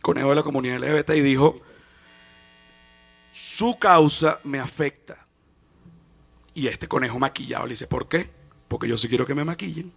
Conejo 0.00 0.30
de 0.30 0.34
la 0.34 0.42
comunidad 0.42 0.78
LGBT 0.78 1.10
y 1.10 1.20
dijo, 1.20 1.60
su 3.32 3.78
causa 3.78 4.40
me 4.44 4.60
afecta. 4.60 5.26
Y 6.54 6.68
este 6.68 6.88
conejo 6.88 7.18
maquillado 7.18 7.66
le 7.66 7.72
dice, 7.74 7.86
¿por 7.86 8.08
qué? 8.08 8.30
Porque 8.66 8.88
yo 8.88 8.96
sí 8.96 9.08
quiero 9.08 9.26
que 9.26 9.34
me 9.34 9.44
maquillen. 9.44 9.92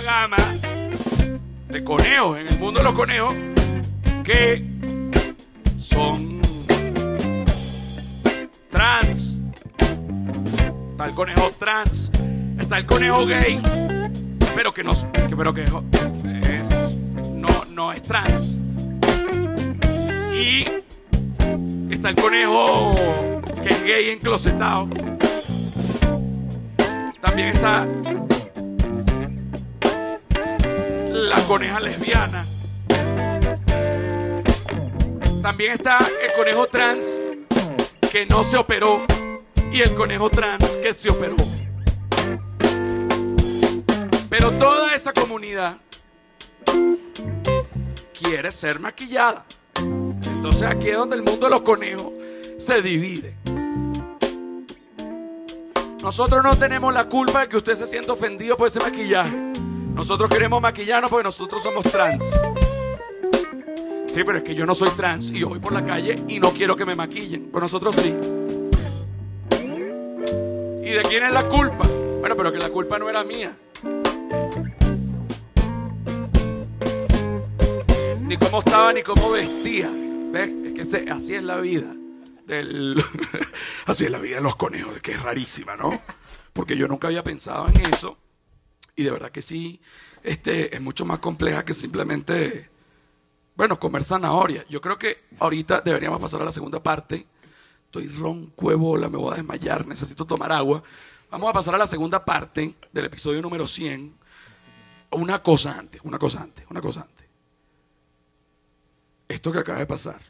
Gama 0.00 0.36
de 1.68 1.84
conejos 1.84 2.38
en 2.38 2.48
el 2.48 2.58
mundo 2.58 2.80
de 2.80 2.84
los 2.84 2.94
conejos 2.94 3.34
que 4.24 4.64
son 5.78 6.40
trans. 8.70 9.38
Está 10.90 11.06
el 11.06 11.14
conejo 11.14 11.52
trans, 11.58 12.10
está 12.58 12.78
el 12.78 12.86
conejo 12.86 13.26
gay, 13.26 13.60
pero 14.54 14.74
que 14.74 14.82
no, 14.82 14.92
pero 15.36 15.54
que 15.54 15.64
es, 15.64 16.96
no, 17.34 17.64
no 17.70 17.92
es 17.92 18.02
trans. 18.02 18.60
Y 20.34 20.64
está 21.90 22.10
el 22.10 22.16
conejo 22.16 22.92
que 23.62 23.68
es 23.70 23.84
gay 23.84 24.10
enclosetado. 24.10 24.88
También 27.20 27.48
está 27.48 27.86
la 31.28 31.42
coneja 31.42 31.78
lesbiana. 31.78 32.46
También 35.42 35.72
está 35.72 35.98
el 36.22 36.32
conejo 36.32 36.66
trans 36.68 37.20
que 38.10 38.24
no 38.24 38.42
se 38.42 38.56
operó 38.56 39.04
y 39.70 39.82
el 39.82 39.94
conejo 39.94 40.30
trans 40.30 40.76
que 40.78 40.94
se 40.94 41.10
operó. 41.10 41.36
Pero 44.30 44.50
toda 44.52 44.94
esa 44.94 45.12
comunidad 45.12 45.76
quiere 48.18 48.50
ser 48.50 48.80
maquillada. 48.80 49.44
Entonces 49.76 50.62
aquí 50.62 50.88
es 50.88 50.96
donde 50.96 51.16
el 51.16 51.22
mundo 51.22 51.46
de 51.46 51.50
los 51.50 51.60
conejos 51.60 52.12
se 52.56 52.80
divide. 52.80 53.34
Nosotros 56.02 56.42
no 56.42 56.56
tenemos 56.56 56.94
la 56.94 57.06
culpa 57.06 57.42
de 57.42 57.48
que 57.48 57.58
usted 57.58 57.74
se 57.74 57.86
sienta 57.86 58.12
ofendido 58.14 58.56
por 58.56 58.68
ese 58.68 58.80
maquillaje. 58.80 59.67
Nosotros 59.98 60.30
queremos 60.30 60.62
maquillarnos 60.62 61.10
porque 61.10 61.24
nosotros 61.24 61.60
somos 61.60 61.82
trans. 61.82 62.24
Sí, 64.06 64.22
pero 64.24 64.38
es 64.38 64.44
que 64.44 64.54
yo 64.54 64.64
no 64.64 64.72
soy 64.72 64.90
trans 64.90 65.32
y 65.32 65.40
yo 65.40 65.48
voy 65.48 65.58
por 65.58 65.72
la 65.72 65.84
calle 65.84 66.14
y 66.28 66.38
no 66.38 66.52
quiero 66.52 66.76
que 66.76 66.86
me 66.86 66.94
maquillen. 66.94 67.50
Pues 67.50 67.62
nosotros 67.62 67.96
sí. 67.96 68.14
¿Y 70.84 70.90
de 70.90 71.02
quién 71.08 71.24
es 71.24 71.32
la 71.32 71.48
culpa? 71.48 71.84
Bueno, 72.20 72.36
pero 72.36 72.52
que 72.52 72.58
la 72.58 72.70
culpa 72.70 72.96
no 73.00 73.10
era 73.10 73.24
mía. 73.24 73.56
Ni 78.20 78.36
cómo 78.36 78.60
estaba, 78.60 78.92
ni 78.92 79.02
cómo 79.02 79.32
vestía. 79.32 79.90
¿Ves? 80.30 80.50
Es 80.76 80.92
que 80.92 81.10
así 81.10 81.34
es 81.34 81.42
la 81.42 81.56
vida. 81.56 81.92
Así 83.86 84.04
es 84.04 84.10
la 84.12 84.18
vida 84.18 84.36
de 84.36 84.42
los 84.42 84.54
conejos, 84.54 85.02
que 85.02 85.10
es 85.10 85.20
rarísima, 85.20 85.76
¿no? 85.76 86.00
Porque 86.52 86.76
yo 86.76 86.86
nunca 86.86 87.08
había 87.08 87.24
pensado 87.24 87.66
en 87.66 87.92
eso. 87.92 88.16
Y 88.98 89.04
de 89.04 89.12
verdad 89.12 89.30
que 89.30 89.42
sí, 89.42 89.80
este, 90.24 90.74
es 90.74 90.82
mucho 90.82 91.04
más 91.04 91.20
compleja 91.20 91.64
que 91.64 91.72
simplemente, 91.72 92.68
bueno, 93.54 93.78
comer 93.78 94.02
zanahoria. 94.02 94.66
Yo 94.68 94.80
creo 94.80 94.98
que 94.98 95.22
ahorita 95.38 95.82
deberíamos 95.82 96.20
pasar 96.20 96.42
a 96.42 96.44
la 96.44 96.50
segunda 96.50 96.82
parte. 96.82 97.24
Estoy 97.84 98.08
ronco 98.08 98.76
bola, 98.76 99.08
me 99.08 99.16
voy 99.16 99.34
a 99.34 99.36
desmayar, 99.36 99.86
necesito 99.86 100.24
tomar 100.24 100.50
agua. 100.50 100.82
Vamos 101.30 101.48
a 101.48 101.52
pasar 101.52 101.76
a 101.76 101.78
la 101.78 101.86
segunda 101.86 102.24
parte 102.24 102.74
del 102.90 103.04
episodio 103.04 103.40
número 103.40 103.68
100. 103.68 104.16
Una 105.12 105.40
cosa 105.44 105.78
antes, 105.78 106.00
una 106.02 106.18
cosa 106.18 106.42
antes, 106.42 106.66
una 106.68 106.80
cosa 106.80 107.02
antes. 107.02 107.26
Esto 109.28 109.52
que 109.52 109.60
acaba 109.60 109.78
de 109.78 109.86
pasar. 109.86 110.20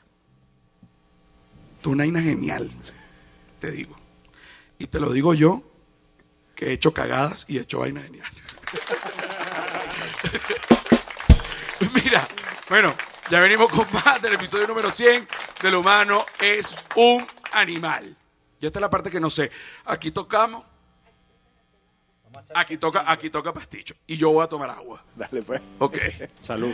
Tú 1.81 1.93
una 1.93 2.05
vaina 2.05 2.21
genial, 2.21 2.71
te 3.61 3.71
digo. 3.71 3.97
Y 4.79 4.89
te 4.89 5.01
lo 5.01 5.11
digo 5.11 5.33
yo, 5.33 5.63
que 6.55 6.67
he 6.67 6.73
hecho 6.73 6.93
cagadas 6.93 7.47
y 7.49 7.57
he 7.57 7.63
hecho 7.63 7.79
vaina 7.79 8.03
genial. 8.03 8.31
Mira, 11.95 12.27
bueno, 12.69 12.95
ya 13.31 13.41
venimos 13.41 13.71
con 13.71 13.87
más 13.93 14.21
del 14.21 14.35
episodio 14.35 14.67
número 14.67 14.91
100 14.91 15.27
del 15.63 15.77
humano 15.77 16.27
es 16.41 16.77
un 16.97 17.25
animal. 17.53 18.17
Y 18.61 18.67
esta 18.67 18.79
es 18.79 18.81
la 18.81 18.91
parte 18.91 19.11
que 19.11 19.21
no 19.21 19.31
sé. 19.31 19.51
Aquí 19.85 20.11
tocamos. 20.11 20.65
Aquí 22.55 22.77
toca, 22.77 23.11
aquí 23.11 23.31
toca 23.31 23.53
pasticho. 23.53 23.95
Y 24.07 24.17
yo 24.17 24.31
voy 24.31 24.45
a 24.45 24.49
tomar 24.49 24.71
agua. 24.71 25.03
Dale 25.17 25.43
pues. 25.43 25.61
Ok. 25.79 25.99
Salud. 26.41 26.73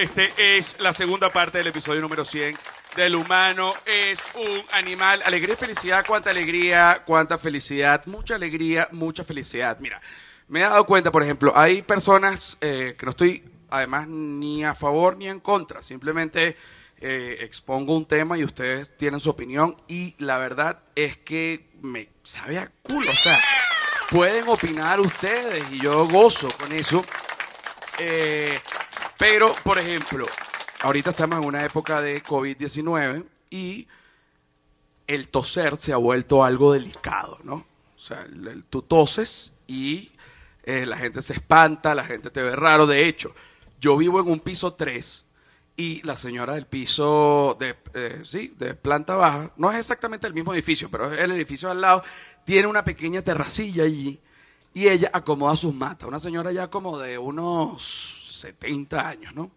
Este 0.00 0.30
es 0.56 0.76
la 0.78 0.92
segunda 0.92 1.28
parte 1.28 1.58
del 1.58 1.66
episodio 1.66 2.00
número 2.00 2.24
100 2.24 2.56
del 2.94 3.16
humano 3.16 3.72
es 3.84 4.20
un 4.36 4.62
animal. 4.70 5.20
Alegría 5.24 5.54
y 5.54 5.56
felicidad, 5.56 6.04
cuánta 6.06 6.30
alegría, 6.30 7.02
cuánta 7.04 7.36
felicidad, 7.36 8.06
mucha 8.06 8.36
alegría, 8.36 8.88
mucha 8.92 9.24
felicidad. 9.24 9.76
Mira, 9.80 10.00
me 10.46 10.60
he 10.60 10.62
dado 10.62 10.86
cuenta, 10.86 11.10
por 11.10 11.24
ejemplo, 11.24 11.52
hay 11.52 11.82
personas 11.82 12.56
eh, 12.60 12.94
que 12.96 13.06
no 13.06 13.10
estoy 13.10 13.42
además 13.70 14.06
ni 14.06 14.64
a 14.64 14.76
favor 14.76 15.16
ni 15.16 15.26
en 15.26 15.40
contra, 15.40 15.82
simplemente 15.82 16.56
eh, 17.00 17.38
expongo 17.40 17.96
un 17.96 18.06
tema 18.06 18.38
y 18.38 18.44
ustedes 18.44 18.96
tienen 18.96 19.18
su 19.18 19.30
opinión 19.30 19.82
y 19.88 20.14
la 20.18 20.38
verdad 20.38 20.78
es 20.94 21.16
que 21.16 21.70
me 21.82 22.08
sabe 22.22 22.58
a 22.58 22.70
culo, 22.82 23.10
o 23.10 23.16
sea, 23.16 23.40
pueden 24.10 24.48
opinar 24.48 25.00
ustedes 25.00 25.64
y 25.72 25.80
yo 25.80 26.06
gozo 26.06 26.52
con 26.56 26.70
eso. 26.70 27.04
Eh, 27.98 28.56
pero, 29.18 29.52
por 29.64 29.78
ejemplo, 29.78 30.26
ahorita 30.82 31.10
estamos 31.10 31.40
en 31.40 31.46
una 31.46 31.64
época 31.64 32.00
de 32.00 32.22
COVID-19 32.22 33.24
y 33.50 33.86
el 35.06 35.28
toser 35.28 35.76
se 35.76 35.92
ha 35.92 35.96
vuelto 35.96 36.44
algo 36.44 36.72
delicado, 36.72 37.38
¿no? 37.42 37.66
O 37.96 37.98
sea, 37.98 38.26
tú 38.70 38.82
toses 38.82 39.52
y 39.66 40.12
eh, 40.62 40.86
la 40.86 40.96
gente 40.96 41.20
se 41.20 41.32
espanta, 41.32 41.94
la 41.94 42.04
gente 42.04 42.30
te 42.30 42.42
ve 42.42 42.54
raro. 42.54 42.86
De 42.86 43.08
hecho, 43.08 43.34
yo 43.80 43.96
vivo 43.96 44.20
en 44.20 44.28
un 44.28 44.38
piso 44.38 44.74
3 44.74 45.24
y 45.76 46.02
la 46.02 46.14
señora 46.14 46.54
del 46.54 46.66
piso 46.66 47.56
de, 47.58 47.76
eh, 47.94 48.20
sí, 48.24 48.54
de 48.58 48.74
planta 48.74 49.16
baja, 49.16 49.50
no 49.56 49.70
es 49.70 49.78
exactamente 49.78 50.26
el 50.26 50.34
mismo 50.34 50.52
edificio, 50.52 50.90
pero 50.90 51.12
es 51.12 51.20
el 51.20 51.32
edificio 51.32 51.70
al 51.70 51.80
lado, 51.80 52.04
tiene 52.44 52.68
una 52.68 52.84
pequeña 52.84 53.22
terracilla 53.22 53.84
allí 53.84 54.20
y 54.74 54.88
ella 54.88 55.10
acomoda 55.12 55.56
sus 55.56 55.74
matas. 55.74 56.06
Una 56.06 56.18
señora 56.18 56.52
ya 56.52 56.68
como 56.68 56.98
de 56.98 57.18
unos 57.18 58.27
70 58.38 59.08
años, 59.08 59.34
¿no? 59.34 59.50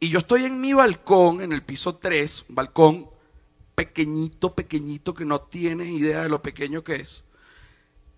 Y 0.00 0.08
yo 0.08 0.18
estoy 0.18 0.44
en 0.44 0.60
mi 0.60 0.72
balcón, 0.72 1.42
en 1.42 1.52
el 1.52 1.62
piso 1.62 1.96
3, 1.96 2.46
un 2.48 2.54
balcón 2.54 3.10
pequeñito, 3.74 4.54
pequeñito, 4.54 5.14
que 5.14 5.24
no 5.24 5.40
tienes 5.42 5.88
idea 5.88 6.22
de 6.22 6.28
lo 6.28 6.42
pequeño 6.42 6.82
que 6.82 6.96
es. 6.96 7.24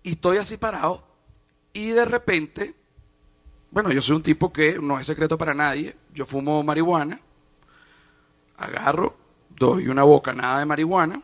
Y 0.03 0.11
estoy 0.11 0.37
así 0.37 0.57
parado 0.57 1.05
y 1.73 1.89
de 1.89 2.05
repente, 2.05 2.75
bueno, 3.71 3.91
yo 3.91 4.01
soy 4.01 4.15
un 4.15 4.23
tipo 4.23 4.51
que 4.51 4.79
no 4.79 4.99
es 4.99 5.07
secreto 5.07 5.37
para 5.37 5.53
nadie, 5.53 5.95
yo 6.13 6.25
fumo 6.25 6.63
marihuana, 6.63 7.19
agarro, 8.57 9.15
doy 9.49 9.87
una 9.87 10.03
bocanada 10.03 10.59
de 10.59 10.65
marihuana 10.65 11.21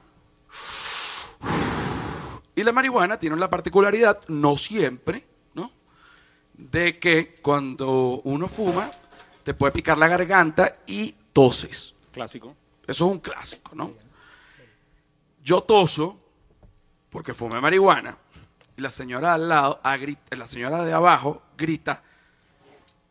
y 2.56 2.63
la 2.63 2.71
marihuana 2.71 3.17
tiene 3.17 3.36
la 3.38 3.49
particularidad, 3.49 4.19
no 4.27 4.58
siempre. 4.58 5.25
De 6.69 7.00
que 7.00 7.36
cuando 7.41 8.21
uno 8.24 8.47
fuma, 8.47 8.89
te 9.43 9.54
puede 9.54 9.74
picar 9.74 9.97
la 9.97 10.08
garganta 10.08 10.78
y 10.86 11.13
toses. 11.34 11.93
Clásico. 12.12 12.56
Eso 12.88 13.06
es 13.06 13.12
un 13.12 13.19
clásico, 13.19 13.76
¿no? 13.76 13.91
Yo 15.43 15.62
toso 15.63 16.19
porque 17.10 17.34
fumé 17.34 17.60
marihuana 17.60 18.17
y 18.78 18.82
la 18.82 18.89
señora 18.89 19.34
al 19.34 19.50
lado, 19.50 19.80
a 19.84 19.97
grit- 19.97 20.19
la 20.30 20.47
señora 20.47 20.84
de 20.84 20.93
abajo 20.93 21.41
grita, 21.58 22.04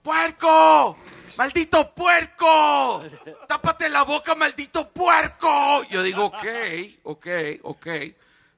¡Puerco! 0.03 0.97
¡Maldito 1.37 1.95
puerco! 1.95 3.03
¡Tápate 3.47 3.91
la 3.91 4.03
boca, 4.05 4.35
maldito 4.35 4.89
puerco! 4.89 5.83
Yo 5.91 6.03
digo, 6.03 6.25
ok, 6.27 6.45
ok, 7.03 7.27
ok. 7.65 7.87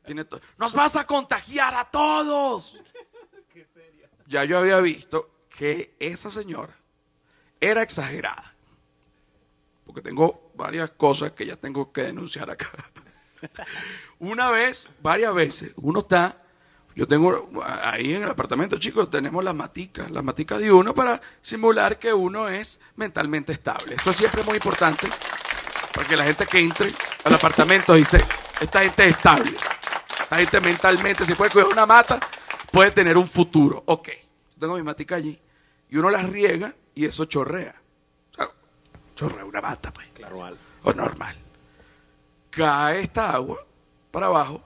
Tiene 0.04 0.24
¡Nos 0.58 0.72
vas 0.74 0.94
a 0.94 1.04
contagiar 1.04 1.74
a 1.74 1.84
todos! 1.90 2.80
Ya 4.32 4.44
yo 4.44 4.58
había 4.58 4.80
visto 4.80 5.44
que 5.48 5.94
esa 6.00 6.30
señora 6.30 6.74
era 7.60 7.82
exagerada 7.82 8.52
porque 9.84 10.00
tengo 10.00 10.52
varias 10.54 10.90
cosas 10.92 11.32
que 11.32 11.44
ya 11.44 11.56
tengo 11.56 11.92
que 11.92 12.02
denunciar 12.02 12.50
acá. 12.50 12.70
Una 14.18 14.50
vez, 14.50 14.88
varias 15.02 15.34
veces, 15.34 15.72
uno 15.76 16.00
está, 16.00 16.38
yo 16.94 17.06
tengo 17.06 17.50
ahí 17.62 18.14
en 18.14 18.22
el 18.22 18.30
apartamento, 18.30 18.78
chicos, 18.78 19.10
tenemos 19.10 19.44
las 19.44 19.54
maticas, 19.54 20.10
las 20.10 20.24
maticas 20.24 20.60
de 20.60 20.72
uno 20.72 20.94
para 20.94 21.20
simular 21.42 21.98
que 21.98 22.10
uno 22.10 22.48
es 22.48 22.80
mentalmente 22.96 23.52
estable. 23.52 23.96
Eso 23.96 24.14
siempre 24.14 24.40
es 24.40 24.46
muy 24.46 24.56
importante 24.56 25.08
para 25.92 26.08
que 26.08 26.16
la 26.16 26.24
gente 26.24 26.46
que 26.46 26.60
entre 26.60 26.90
al 27.24 27.34
apartamento 27.34 27.92
dice, 27.92 28.24
esta 28.60 28.80
gente 28.80 29.08
es 29.08 29.16
estable, 29.16 29.52
esta 30.22 30.36
gente 30.36 30.60
mentalmente, 30.62 31.26
si 31.26 31.34
puede 31.34 31.50
cuidar 31.50 31.68
una 31.68 31.84
mata, 31.84 32.18
puede 32.70 32.92
tener 32.92 33.18
un 33.18 33.28
futuro. 33.28 33.82
Ok, 33.86 34.08
tengo 34.62 34.76
mi 34.76 34.82
matica 34.84 35.16
allí 35.16 35.38
y 35.90 35.96
uno 35.96 36.08
las 36.08 36.28
riega 36.28 36.72
y 36.94 37.04
eso 37.04 37.24
chorrea. 37.24 37.74
O 38.30 38.34
sea, 38.34 38.48
chorrea 39.16 39.44
una 39.44 39.60
mata, 39.60 39.92
pues. 39.92 40.08
Claro, 40.14 40.56
O 40.84 40.92
normal. 40.92 41.36
Cae 42.48 43.00
esta 43.00 43.32
agua 43.32 43.58
para 44.12 44.26
abajo. 44.26 44.62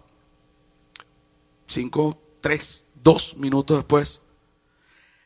Cinco, 1.66 2.20
tres, 2.42 2.86
dos 2.94 3.36
minutos 3.38 3.78
después. 3.78 4.20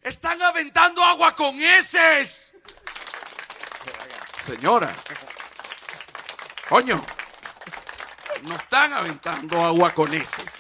¡Están 0.03 0.41
aventando 0.41 1.03
agua 1.03 1.35
con 1.35 1.61
heces! 1.61 2.53
Señora. 4.41 4.95
Coño. 6.69 7.03
No 8.45 8.55
están 8.55 8.93
aventando 8.93 9.61
agua 9.63 9.93
con 9.93 10.15
heces. 10.15 10.57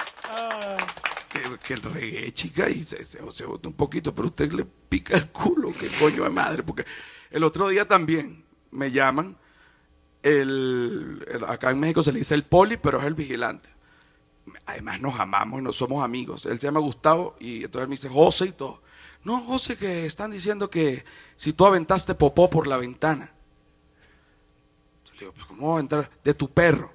Que, 1.31 1.75
el 1.75 1.83
regué, 1.83 2.33
chica, 2.33 2.69
y 2.69 2.83
se, 2.83 3.05
se, 3.05 3.21
bota 3.21 3.69
un 3.69 3.75
poquito, 3.75 4.12
pero 4.12 4.27
usted 4.27 4.51
le 4.53 4.64
pica 4.64 5.16
el 5.16 5.29
culo, 5.29 5.73
que 5.73 5.87
coño 5.87 6.25
de 6.25 6.31
madre, 6.31 6.64
porque 6.64 6.85
el 7.31 7.45
otro 7.45 7.69
día 7.69 7.87
también 7.87 8.45
me 8.73 8.90
llaman, 8.90 9.37
el, 10.25 11.25
acá 11.47 11.71
en 11.71 11.79
México 11.79 12.03
se 12.03 12.12
le 12.12 12.19
dice 12.19 12.35
el 12.35 12.45
poli, 12.45 12.77
pero 12.77 12.99
es 12.99 13.05
el 13.05 13.14
vigilante. 13.14 13.69
Además 14.66 15.01
nos 15.01 15.21
amamos 15.21 15.61
y 15.61 15.62
no 15.62 15.73
somos 15.73 16.03
amigos. 16.03 16.47
Él 16.47 16.59
se 16.59 16.66
llama 16.66 16.81
Gustavo 16.81 17.37
y 17.38 17.64
entonces 17.64 17.88
me 17.88 17.93
dice 17.93 18.09
José 18.09 18.47
y 18.47 18.53
todo. 18.53 18.83
No, 19.23 19.40
José, 19.43 19.77
que 19.77 20.07
están 20.07 20.31
diciendo 20.31 20.71
que 20.71 21.05
si 21.37 21.53
tú 21.53 21.66
aventaste 21.66 22.14
popó 22.14 22.49
por 22.49 22.66
la 22.66 22.77
ventana. 22.77 23.33
Yo 25.05 25.12
le 25.12 25.19
digo, 25.21 25.33
pues 25.33 25.47
¿cómo 25.47 25.69
va 25.69 25.73
a 25.73 25.77
aventar? 25.77 26.11
De 26.25 26.35
tu 26.35 26.51
perro. 26.51 26.93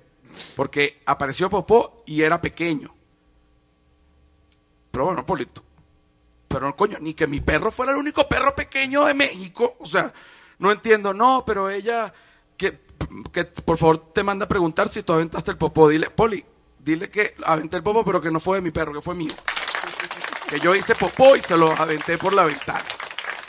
Porque 0.56 1.02
apareció 1.06 1.50
popó 1.50 2.04
y 2.06 2.22
era 2.22 2.42
pequeño. 2.42 2.95
Pero 4.96 5.08
bueno, 5.08 5.26
Polito. 5.26 5.62
Pero 6.48 6.74
coño, 6.74 6.98
ni 7.02 7.14
que 7.14 7.28
mi 7.28 7.42
perro 7.42 7.70
fuera 7.70 7.92
el 7.92 7.98
único 7.98 8.30
perro 8.30 8.56
pequeño 8.56 9.04
de 9.04 9.14
México. 9.14 9.76
O 9.80 9.86
sea, 9.86 10.14
no 10.58 10.72
entiendo. 10.72 11.14
No, 11.14 11.44
pero 11.46 11.70
ella, 11.70 12.14
que, 12.56 12.80
que 13.34 13.44
por 13.44 13.78
favor 13.78 14.14
te 14.14 14.24
manda 14.24 14.46
a 14.46 14.48
preguntar 14.48 14.88
si 14.88 15.04
tú 15.04 15.12
aventaste 15.12 15.52
el 15.52 15.58
popó. 15.58 15.90
Dile, 15.90 16.10
Poli, 16.12 16.46
dile 16.80 17.10
que 17.10 17.36
aventé 17.44 17.76
el 17.76 17.84
popó, 17.84 18.06
pero 18.06 18.22
que 18.22 18.32
no 18.32 18.40
fue 18.40 18.60
de 18.60 18.62
mi 18.62 18.72
perro, 18.72 18.94
que 18.94 19.02
fue 19.02 19.16
mío. 19.16 19.34
Que 20.48 20.62
yo 20.62 20.74
hice 20.74 20.96
popó 20.96 21.36
y 21.36 21.42
se 21.42 21.58
lo 21.58 21.74
aventé 21.74 22.18
por 22.18 22.32
la 22.32 22.46
ventana. 22.46 22.86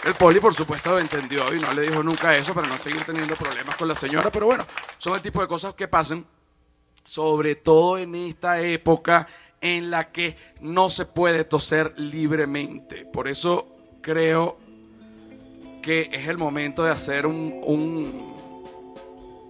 El 0.05 0.15
poli, 0.15 0.41
por 0.41 0.53
supuesto, 0.53 0.91
lo 0.91 0.99
entendió 0.99 1.55
y 1.55 1.61
no 1.61 1.73
le 1.73 1.83
dijo 1.83 2.03
nunca 2.03 2.35
eso 2.35 2.55
para 2.55 2.67
no 2.67 2.77
seguir 2.77 3.05
teniendo 3.05 3.37
problemas 3.37 3.77
con 3.77 3.87
la 3.87 3.95
señora. 3.95 4.33
Pero 4.33 4.47
bueno, 4.47 4.67
son 4.99 5.15
el 5.15 5.23
tipo 5.23 5.41
de 5.41 5.47
cosas 5.47 5.75
que 5.75 5.87
pasan 5.87 6.27
sobre 7.05 7.55
todo 7.55 7.99
en 7.99 8.17
esta 8.17 8.61
época 8.61 9.29
en 9.61 9.91
la 9.91 10.11
que 10.11 10.37
no 10.61 10.91
se 10.91 11.05
puede 11.05 11.45
toser 11.45 11.93
libremente. 11.99 13.05
Por 13.05 13.29
eso 13.29 13.69
creo 14.01 14.59
que 15.83 16.11
es 16.13 16.29
el 16.29 16.39
momento 16.39 16.85
de 16.85 16.91
hacer 16.91 17.27
un, 17.27 17.61
un, 17.65 18.35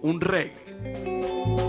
un 0.01 0.21
reggae. 0.21 1.66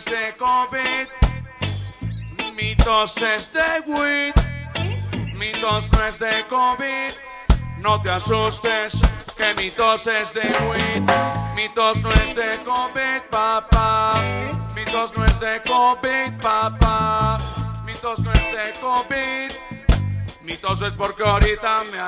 Es 0.00 0.04
de 0.06 0.34
COVID, 0.38 1.08
mi 2.54 2.76
tos 2.76 3.16
es 3.22 3.52
de 3.52 3.80
weed. 3.86 4.34
Mi 5.36 5.52
tos 5.52 5.90
no 5.92 6.06
es 6.06 6.18
de 6.18 6.44
COVID, 6.48 7.12
no 7.78 8.00
te 8.00 8.10
asustes, 8.10 9.00
que 9.36 9.54
mi 9.54 9.70
tos 9.70 10.06
es 10.06 10.32
de 10.34 10.42
weed. 10.68 11.02
Mi 11.54 11.68
tos 11.74 12.00
no 12.02 12.12
es 12.12 12.34
de 12.34 12.58
COVID, 12.64 13.22
papá. 13.30 14.12
Mi 14.74 14.84
tos 14.84 15.16
no 15.16 15.24
es 15.24 15.40
de 15.40 15.60
COVID, 15.62 16.40
papá. 16.40 17.38
Mi 17.84 17.94
tos 17.94 18.20
no 18.20 18.32
es 18.32 18.44
de 18.44 18.72
COVID. 18.80 19.52
Mi 20.42 20.54
tos 20.56 20.82
es 20.82 20.94
porque 20.94 21.22
ahorita 21.22 21.78
me 21.92 21.98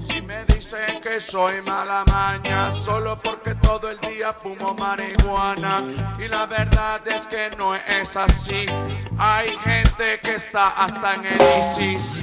Si 0.00 0.20
me 0.22 0.44
dicen 0.46 1.00
que 1.00 1.20
soy 1.20 1.62
mala 1.62 2.04
maña, 2.06 2.70
solo 2.70 3.20
porque 3.22 3.54
todo 3.56 3.90
el 3.90 3.98
día 4.00 4.32
fumo 4.32 4.74
marihuana. 4.74 5.82
Y 6.18 6.28
la 6.28 6.46
verdad 6.46 7.06
es 7.06 7.26
que 7.26 7.50
no 7.56 7.74
es 7.74 8.16
así. 8.16 8.66
Hay 9.18 9.56
gente 9.58 10.18
que 10.20 10.34
está 10.36 10.68
hasta 10.68 11.14
en 11.14 11.26
el 11.26 11.40
ISIS. 11.60 12.22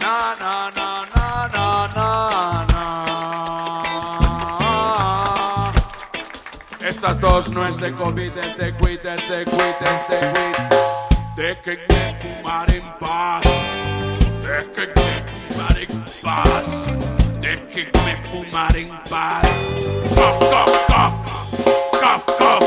Na, 0.00 0.34
na, 0.40 0.70
na, 0.70 1.06
na, 1.14 1.48
na, 1.48 1.88
na, 1.94 2.66
na. 2.72 3.89
Esta 7.02 7.18
tos 7.18 7.48
no 7.48 7.66
es 7.66 7.78
de 7.78 7.96
COVID, 7.96 8.36
es 8.36 8.58
de 8.58 8.76
quit, 8.76 9.02
es 9.02 9.26
de 9.30 9.44
quit, 9.46 9.80
es 9.80 10.08
de 10.10 10.20
quit. 10.34 10.56
Déjenme 11.34 12.14
fumar 12.20 12.70
en 12.70 12.82
paz. 13.00 13.42
Déjenme 14.42 15.22
fumar 15.48 15.78
en 15.78 16.04
paz. 16.22 16.68
Déjenme 17.40 18.16
fumar 18.30 18.76
en 18.76 18.90
paz. 19.08 19.48
Cof, 20.14 20.38
cof, 20.50 20.86
cof. 20.88 21.12
Cof, 22.02 22.36
cof. 22.36 22.64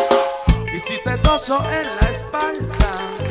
Y 0.74 0.80
si 0.80 0.98
te 1.04 1.16
toso 1.20 1.60
en 1.70 1.96
la 1.96 2.10
espalda. 2.10 3.23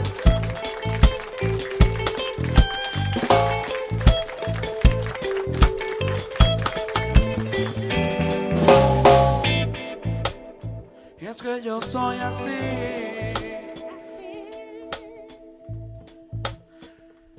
Que 11.43 11.61
yo 11.61 11.81
soy 11.81 12.19
así. 12.19 13.33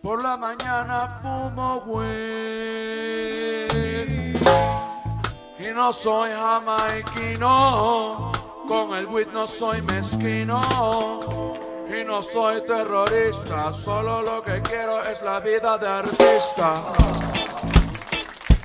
Por 0.01 0.21
la 0.21 0.35
mañana 0.35 1.19
fumo 1.21 1.83
weed. 1.85 3.69
Y 5.59 5.67
no 5.73 5.93
soy 5.93 6.31
jamaiquino. 6.31 8.33
Con 8.67 8.93
el 8.95 9.05
weed 9.05 9.27
no 9.31 9.47
soy 9.47 9.81
mezquino. 9.81 10.59
Y 11.87 12.03
no 12.03 12.21
soy 12.21 12.61
terrorista. 12.67 13.71
Solo 13.71 14.21
lo 14.21 14.41
que 14.41 14.61
quiero 14.61 15.01
es 15.03 15.21
la 15.21 15.39
vida 15.39 15.77
de 15.77 15.87
artista. 15.87 16.91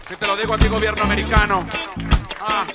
Si 0.09 0.16
te 0.16 0.27
lo 0.27 0.37
digo 0.37 0.55
a 0.55 0.59
ti 0.59 0.66
gobierno 0.66 1.05
americano. 1.05 1.64
Ah. 2.40 2.66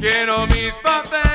Quiero 0.00 0.46
mis 0.46 0.74
papeles 0.82 1.33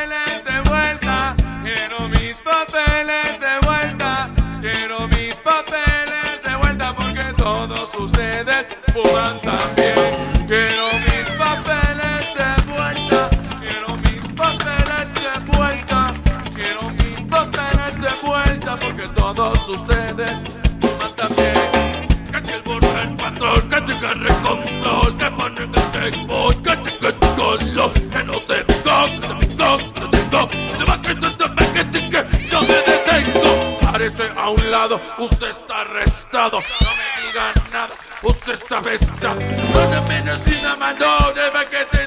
agarre 24.00 24.34
control, 24.42 25.18
que 25.18 25.32
pone 25.32 25.72
que 25.72 25.82
te 25.92 26.26
voy, 26.26 26.56
que 26.56 26.78
te 26.78 27.12
te 27.12 27.28
colo, 27.36 27.92
que 27.94 28.24
no 28.24 28.40
te 28.42 28.64
pico, 28.64 28.94
que 29.12 29.28
te 29.28 29.36
pico, 29.48 29.78
que 29.94 30.08
te 30.08 30.22
que 30.30 30.76
te 30.78 30.84
va 30.86 31.02
que 31.02 31.16
te 31.16 31.30
te 31.30 31.48
ve, 31.48 31.90
que 32.10 32.48
yo 32.50 32.62
me 32.62 32.76
detengo. 32.88 33.80
Párese 33.82 34.30
a 34.36 34.50
un 34.50 34.72
lado, 34.72 35.02
usted 35.18 35.50
está 35.50 35.82
arrestado, 35.82 36.60
no 36.82 36.90
me 36.92 37.28
diga 37.28 37.52
nada, 37.72 37.94
usted 38.24 38.54
está 38.54 38.78
arrestado. 38.78 39.40
No 39.74 39.80
te 39.90 40.02
menos 40.08 40.40
sin 40.40 40.64
la 40.64 40.76
mano, 40.76 41.32
debe 41.34 41.66
que 41.70 41.86
te. 41.86 42.00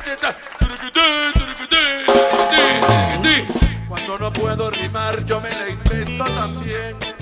Cuando 3.88 4.18
no 4.18 4.32
puedo 4.32 4.70
rimar, 4.70 5.24
yo 5.24 5.40
me 5.40 5.50
la 5.50 5.68
invento 5.68 6.24
también. 6.24 7.21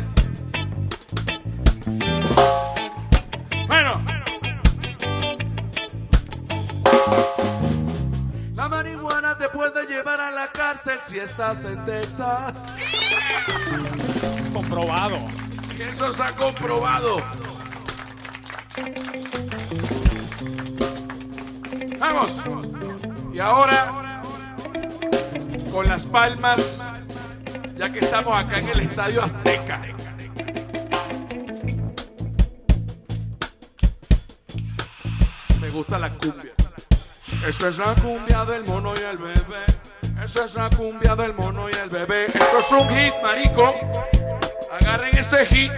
Si 11.06 11.18
estás 11.18 11.64
en 11.64 11.84
Texas. 11.84 12.64
Comprobado. 14.52 15.18
Eso 15.78 16.12
se 16.12 16.22
ha 16.22 16.34
comprobado. 16.36 17.16
Vamos. 21.98 22.32
Y 23.32 23.38
ahora, 23.38 24.22
con 25.72 25.88
las 25.88 26.04
palmas, 26.06 26.82
ya 27.76 27.92
que 27.92 28.00
estamos 28.00 28.34
acá 28.38 28.58
en 28.58 28.68
el 28.68 28.80
Estadio 28.80 29.22
Azteca. 29.22 29.82
Me 35.60 35.70
gusta 35.70 35.98
la 35.98 36.10
cumbia. 36.10 36.59
Esa 37.50 37.66
es 37.66 37.78
la 37.78 37.96
cumbia 37.96 38.44
del 38.44 38.64
mono 38.64 38.94
y 38.96 39.02
el 39.02 39.16
bebé. 39.16 39.64
Esa 40.22 40.44
es 40.44 40.54
la 40.54 40.70
cumbia 40.70 41.16
del 41.16 41.34
mono 41.34 41.68
y 41.68 41.72
el 41.72 41.88
bebé. 41.88 42.26
Esto 42.26 42.60
es 42.60 42.70
un 42.70 42.88
hit, 42.90 43.12
marico. 43.24 43.74
Agarren 44.80 45.18
este 45.18 45.44
hit. 45.46 45.72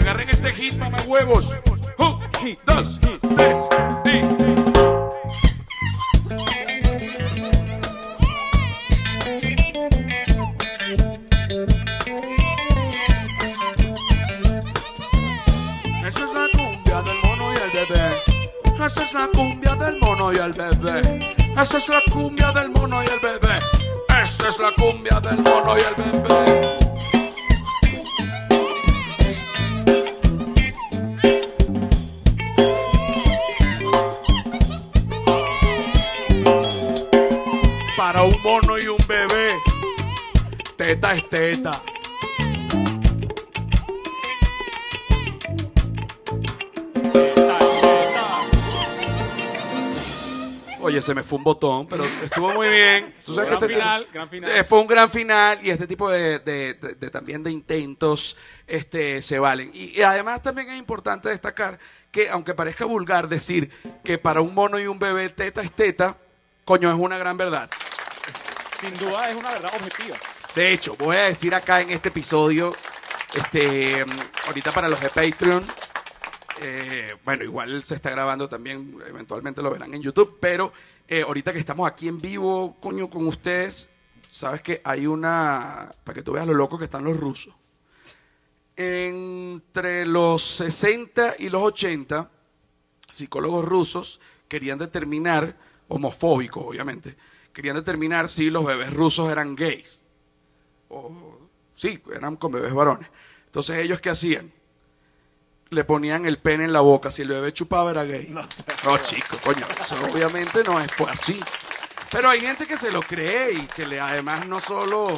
Agarren 0.00 0.30
este 0.30 0.50
hit, 0.54 0.72
mamá 0.78 0.96
huevos. 1.06 1.54
Un, 1.98 2.58
dos, 2.64 2.98
tres, 3.36 3.58
Esa 18.86 19.02
es 19.02 19.12
la 19.14 19.26
cumbia 19.34 19.74
del 19.74 19.98
mono 19.98 20.32
y 20.32 20.36
el 20.36 20.52
bebé. 20.52 21.34
Esa 21.60 21.76
es 21.76 21.88
la 21.88 22.00
cumbia 22.08 22.52
del 22.52 22.70
mono 22.70 23.02
y 23.02 23.06
el 23.06 23.18
bebé. 23.18 23.58
Esa 24.22 24.48
es 24.48 24.60
la 24.60 24.72
cumbia 24.76 25.18
del 25.18 25.38
mono 25.42 25.76
y 25.76 25.80
el 25.80 25.94
bebé. 25.96 26.78
Para 37.96 38.22
un 38.22 38.40
mono 38.44 38.78
y 38.78 38.86
un 38.86 39.04
bebé, 39.08 39.54
teta 40.76 41.14
es 41.14 41.28
teta. 41.28 41.82
Oye, 50.86 51.02
se 51.02 51.14
me 51.14 51.22
fue 51.22 51.38
un 51.38 51.44
botón, 51.44 51.86
pero 51.88 52.04
estuvo 52.04 52.52
muy 52.52 52.68
bien. 52.68 53.14
Tú 53.24 53.34
sabes 53.34 53.50
Gran 53.50 53.58
que 53.60 53.64
este- 53.66 53.74
final, 53.74 54.08
gran 54.12 54.28
final. 54.30 54.50
Eh, 54.50 54.64
fue 54.64 54.78
un 54.80 54.86
gran 54.86 55.10
final 55.10 55.58
y 55.66 55.70
este 55.70 55.86
tipo 55.86 56.08
de, 56.10 56.38
de- 56.40 56.74
de- 56.74 56.94
de 56.94 57.10
también 57.10 57.42
de 57.42 57.50
intentos 57.50 58.36
este, 58.66 59.20
se 59.22 59.38
valen. 59.38 59.70
Y, 59.74 59.98
y 59.98 60.02
además 60.02 60.42
también 60.42 60.70
es 60.70 60.78
importante 60.78 61.28
destacar 61.28 61.78
que, 62.10 62.30
aunque 62.30 62.54
parezca 62.54 62.84
vulgar 62.84 63.28
decir 63.28 63.70
que 64.04 64.16
para 64.18 64.40
un 64.40 64.54
mono 64.54 64.78
y 64.78 64.86
un 64.86 64.98
bebé 64.98 65.28
teta 65.30 65.60
es 65.62 65.72
teta, 65.72 66.16
coño, 66.64 66.90
es 66.92 66.98
una 66.98 67.18
gran 67.18 67.36
verdad. 67.36 67.68
Sin 68.80 68.92
duda 68.94 69.28
es 69.28 69.34
una 69.34 69.50
verdad 69.50 69.70
objetiva. 69.74 70.16
De 70.54 70.72
hecho, 70.72 70.94
voy 70.96 71.16
a 71.16 71.22
decir 71.22 71.54
acá 71.54 71.80
en 71.80 71.90
este 71.90 72.08
episodio, 72.08 72.74
este, 73.34 74.04
ahorita 74.46 74.72
para 74.72 74.88
los 74.88 75.00
de 75.00 75.08
Patreon, 75.10 75.64
eh, 76.62 77.14
bueno, 77.24 77.44
igual 77.44 77.82
se 77.82 77.96
está 77.96 78.10
grabando 78.10 78.48
también, 78.48 78.98
eventualmente 79.06 79.62
lo 79.62 79.70
verán 79.70 79.92
en 79.94 80.02
YouTube, 80.02 80.38
pero 80.40 80.72
eh, 81.06 81.22
ahorita 81.22 81.52
que 81.52 81.58
estamos 81.58 81.88
aquí 81.88 82.08
en 82.08 82.18
vivo, 82.18 82.76
coño, 82.80 83.10
con 83.10 83.26
ustedes, 83.26 83.90
sabes 84.30 84.62
que 84.62 84.80
hay 84.82 85.06
una, 85.06 85.92
para 86.04 86.14
que 86.14 86.22
tú 86.22 86.32
veas 86.32 86.46
lo 86.46 86.54
loco 86.54 86.78
que 86.78 86.84
están 86.84 87.04
los 87.04 87.16
rusos. 87.16 87.54
Entre 88.74 90.06
los 90.06 90.42
60 90.42 91.36
y 91.38 91.48
los 91.48 91.62
80, 91.62 92.30
psicólogos 93.12 93.64
rusos 93.64 94.20
querían 94.48 94.78
determinar, 94.78 95.56
homofóbicos 95.88 96.64
obviamente, 96.66 97.16
querían 97.52 97.76
determinar 97.76 98.28
si 98.28 98.50
los 98.50 98.64
bebés 98.64 98.92
rusos 98.92 99.30
eran 99.30 99.56
gays. 99.56 100.02
O, 100.88 101.48
sí, 101.74 102.02
eran 102.14 102.36
con 102.36 102.52
bebés 102.52 102.72
varones. 102.74 103.08
Entonces, 103.46 103.78
¿ellos 103.78 104.00
qué 104.00 104.10
hacían? 104.10 104.52
Le 105.70 105.84
ponían 105.84 106.26
el 106.26 106.38
pene 106.38 106.64
en 106.64 106.72
la 106.72 106.80
boca. 106.80 107.10
Si 107.10 107.22
el 107.22 107.28
bebé 107.28 107.52
chupaba, 107.52 107.90
era 107.90 108.04
gay. 108.04 108.28
No, 108.28 108.98
chico, 108.98 109.36
coño, 109.42 109.66
eso 109.80 109.96
obviamente 110.04 110.62
no 110.62 110.80
es, 110.80 110.90
fue 110.92 111.10
así. 111.10 111.40
Pero 112.10 112.28
hay 112.28 112.40
gente 112.40 112.66
que 112.66 112.76
se 112.76 112.90
lo 112.90 113.00
cree 113.02 113.52
y 113.52 113.66
que 113.66 113.86
le, 113.86 114.00
además 114.00 114.46
no 114.46 114.60
solo 114.60 115.08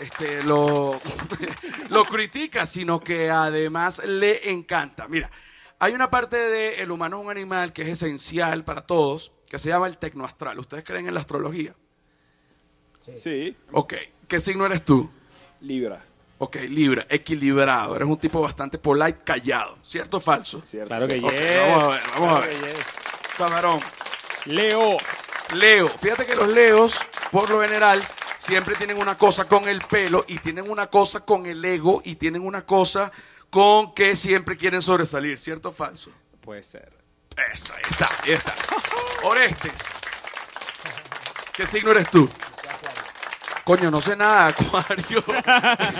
este, 0.00 0.42
lo, 0.42 0.98
lo 1.90 2.04
critica, 2.04 2.64
sino 2.66 3.00
que 3.00 3.30
además 3.30 4.02
le 4.04 4.50
encanta. 4.50 5.06
Mira, 5.08 5.30
hay 5.78 5.94
una 5.94 6.10
parte 6.10 6.36
del 6.36 6.90
humano 6.90 7.18
es 7.18 7.24
un 7.24 7.30
animal 7.30 7.72
que 7.72 7.82
es 7.82 7.88
esencial 7.88 8.64
para 8.64 8.82
todos, 8.86 9.32
que 9.48 9.58
se 9.58 9.68
llama 9.68 9.88
el 9.88 9.98
tecnoastral. 9.98 10.58
¿Ustedes 10.58 10.84
creen 10.84 11.08
en 11.08 11.14
la 11.14 11.20
astrología? 11.20 11.74
Sí. 13.16 13.56
Ok. 13.72 13.94
¿Qué 14.28 14.40
signo 14.40 14.64
eres 14.64 14.84
tú? 14.84 15.10
Libra. 15.60 16.04
Ok, 16.44 16.56
Libra, 16.68 17.06
equilibrado. 17.08 17.94
Eres 17.94 18.08
un 18.08 18.18
tipo 18.18 18.40
bastante 18.40 18.76
polite, 18.76 19.20
callado. 19.22 19.78
¿Cierto 19.80 20.16
o 20.16 20.20
falso? 20.20 20.60
Cierto. 20.66 20.88
Claro 20.88 21.06
que 21.06 21.20
yes. 21.20 21.22
vamos 21.22 21.84
a 21.84 21.88
ver, 21.88 22.00
vamos 22.14 22.32
a 22.32 22.34
Claro 22.34 22.40
ver. 22.40 22.50
que 22.50 22.78
yes. 22.78 22.86
Camarón. 23.38 23.80
Leo. 24.46 24.96
Leo. 25.54 25.86
Fíjate 25.86 26.26
que 26.26 26.34
los 26.34 26.48
leos, 26.48 26.98
por 27.30 27.48
lo 27.48 27.62
general, 27.62 28.02
siempre 28.38 28.74
tienen 28.74 29.00
una 29.00 29.16
cosa 29.16 29.44
con 29.46 29.68
el 29.68 29.82
pelo 29.82 30.24
y 30.26 30.40
tienen 30.40 30.68
una 30.68 30.88
cosa 30.88 31.20
con 31.20 31.46
el 31.46 31.64
ego 31.64 32.02
y 32.04 32.16
tienen 32.16 32.44
una 32.44 32.66
cosa 32.66 33.12
con 33.48 33.94
que 33.94 34.16
siempre 34.16 34.56
quieren 34.56 34.82
sobresalir. 34.82 35.38
¿Cierto 35.38 35.68
o 35.68 35.72
falso? 35.72 36.10
Puede 36.40 36.64
ser. 36.64 36.92
Eso, 37.52 37.72
ahí 37.72 37.82
está, 37.88 38.10
ahí 38.24 38.32
está. 38.32 38.54
Orestes. 39.22 39.74
¿Qué 41.52 41.66
signo 41.66 41.92
eres 41.92 42.10
tú? 42.10 42.28
Coño, 43.64 43.90
no 43.90 44.00
sé 44.00 44.16
nada 44.16 44.46
de 44.46 44.50
acuario. 44.50 45.24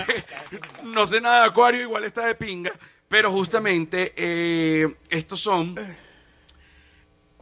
no 0.83 1.05
sé 1.05 1.21
nada 1.21 1.43
de 1.43 1.49
acuario, 1.49 1.81
igual 1.81 2.03
está 2.03 2.25
de 2.25 2.35
pinga. 2.35 2.71
Pero 3.07 3.31
justamente 3.31 4.13
eh, 4.15 4.95
estos 5.09 5.39
son 5.39 5.75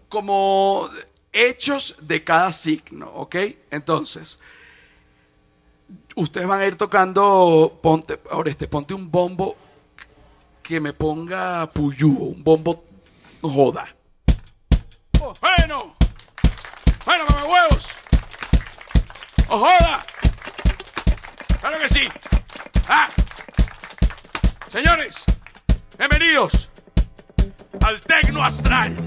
como 0.10 0.90
hechos 1.32 1.96
de 2.02 2.24
cada 2.24 2.52
signo, 2.52 3.10
¿ok? 3.10 3.36
Entonces, 3.72 4.40
ustedes 6.16 6.48
van 6.48 6.60
a 6.60 6.66
ir 6.66 6.76
tocando, 6.78 7.80
ponte, 7.82 8.20
Oreste, 8.32 8.68
ponte 8.68 8.94
un 8.94 9.10
bombo 9.10 9.56
que 10.62 10.80
me 10.80 10.94
ponga 10.94 11.72
puyú, 11.72 12.12
un 12.12 12.44
bombo 12.44 12.84
joda. 13.42 13.96
Bueno, 15.40 15.96
bueno, 17.06 17.26
mamá 17.26 17.46
huevos. 17.46 17.88
¡Oh, 19.48 19.58
joda! 19.58 20.06
¡Claro 21.62 21.78
que 21.80 21.90
sí! 21.90 22.10
¡Ah! 22.90 23.08
Señores, 24.68 25.16
bienvenidos 25.96 26.72
al 27.82 28.02
Tecno 28.02 28.44
Astral. 28.44 28.98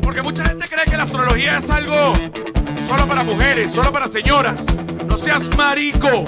Porque 0.00 0.22
mucha 0.22 0.46
gente 0.46 0.66
cree 0.66 0.86
que 0.86 0.96
la 0.96 1.02
astrología 1.02 1.58
es 1.58 1.68
algo 1.68 2.14
solo 2.86 3.06
para 3.06 3.22
mujeres, 3.22 3.70
solo 3.70 3.92
para 3.92 4.08
señoras. 4.08 4.64
No 5.04 5.18
seas 5.18 5.54
marico. 5.58 6.26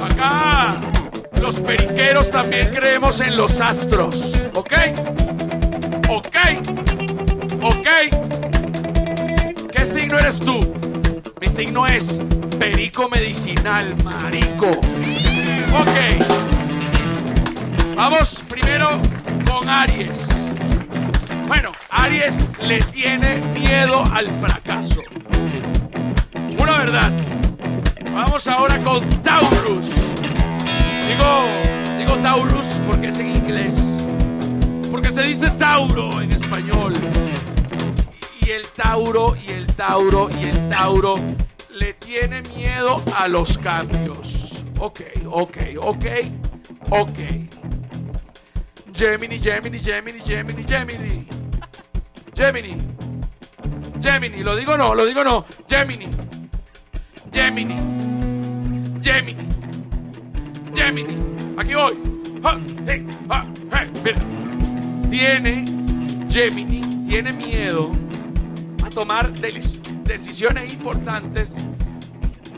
Acá 0.00 0.80
los 1.40 1.58
periqueros 1.58 2.30
también 2.30 2.72
creemos 2.72 3.20
en 3.20 3.36
los 3.36 3.60
astros. 3.60 4.36
¿Ok? 4.54 4.72
¿Ok? 6.08 6.36
¿Ok? 7.60 7.88
¿Qué 9.72 9.84
signo 9.84 10.16
eres 10.16 10.38
tú? 10.38 10.72
Mi 11.40 11.48
signo 11.48 11.88
es 11.88 12.20
perico 12.64 13.10
medicinal, 13.10 13.94
marico. 14.02 14.70
Ok. 14.70 15.96
Vamos 17.94 18.42
primero 18.48 18.96
con 19.46 19.68
Aries. 19.68 20.26
Bueno, 21.46 21.72
Aries 21.90 22.48
le 22.62 22.80
tiene 22.84 23.36
miedo 23.52 24.02
al 24.10 24.32
fracaso. 24.40 25.02
Una 26.58 26.78
verdad. 26.78 27.12
Vamos 28.10 28.48
ahora 28.48 28.80
con 28.80 29.10
Taurus. 29.22 29.90
Digo, 31.06 31.44
digo 31.98 32.16
Taurus 32.22 32.80
porque 32.86 33.08
es 33.08 33.18
en 33.18 33.36
inglés. 33.36 33.76
Porque 34.90 35.10
se 35.10 35.22
dice 35.22 35.50
Tauro 35.50 36.18
en 36.22 36.32
español. 36.32 36.94
Y 38.40 38.50
el 38.50 38.66
Tauro, 38.68 39.36
y 39.36 39.52
el 39.52 39.66
Tauro, 39.66 40.30
y 40.40 40.44
el 40.44 40.68
Tauro 40.70 41.16
le 41.74 41.94
tiene 41.94 42.42
miedo 42.42 43.02
a 43.16 43.28
los 43.28 43.58
cambios. 43.58 44.62
Ok, 44.78 45.00
ok, 45.26 45.58
ok, 45.80 46.04
ok. 46.90 47.18
Gemini, 48.92 49.38
Gemini, 49.38 49.78
Gemini, 49.78 50.20
Gemini, 50.20 50.64
Gemini. 50.64 51.26
Gemini. 52.34 52.76
Gemini, 54.00 54.42
lo 54.42 54.54
digo 54.56 54.76
no, 54.76 54.94
lo 54.94 55.04
digo 55.06 55.24
no. 55.24 55.44
Gemini. 55.68 56.08
Gemini. 57.32 57.74
Gemini. 59.00 59.48
Gemini. 60.74 61.16
Aquí 61.56 61.74
voy. 61.74 61.94
Tiene 65.10 65.64
Gemini, 66.28 67.06
tiene 67.08 67.32
miedo 67.32 67.92
a 68.84 68.90
tomar 68.90 69.32
delis- 69.34 69.78
decisiones 70.04 70.72
importantes 70.72 71.56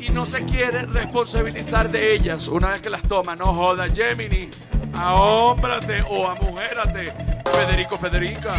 y 0.00 0.10
no 0.10 0.24
se 0.24 0.44
quiere 0.44 0.82
responsabilizar 0.82 1.90
de 1.90 2.14
ellas 2.14 2.48
una 2.48 2.70
vez 2.70 2.82
que 2.82 2.90
las 2.90 3.02
toma. 3.02 3.34
No 3.34 3.54
joda, 3.54 3.88
Gemini. 3.88 4.50
Ahómbrate 4.94 6.02
o 6.08 6.28
amujérate. 6.28 7.12
Federico, 7.44 7.98
Federica. 7.98 8.56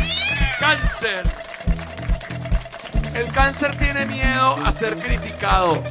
Cáncer. 0.59 1.23
El 3.13 3.31
cáncer 3.31 3.75
tiene 3.77 4.05
miedo 4.05 4.55
a 4.63 4.71
ser 4.71 4.97
criticado. 4.97 5.83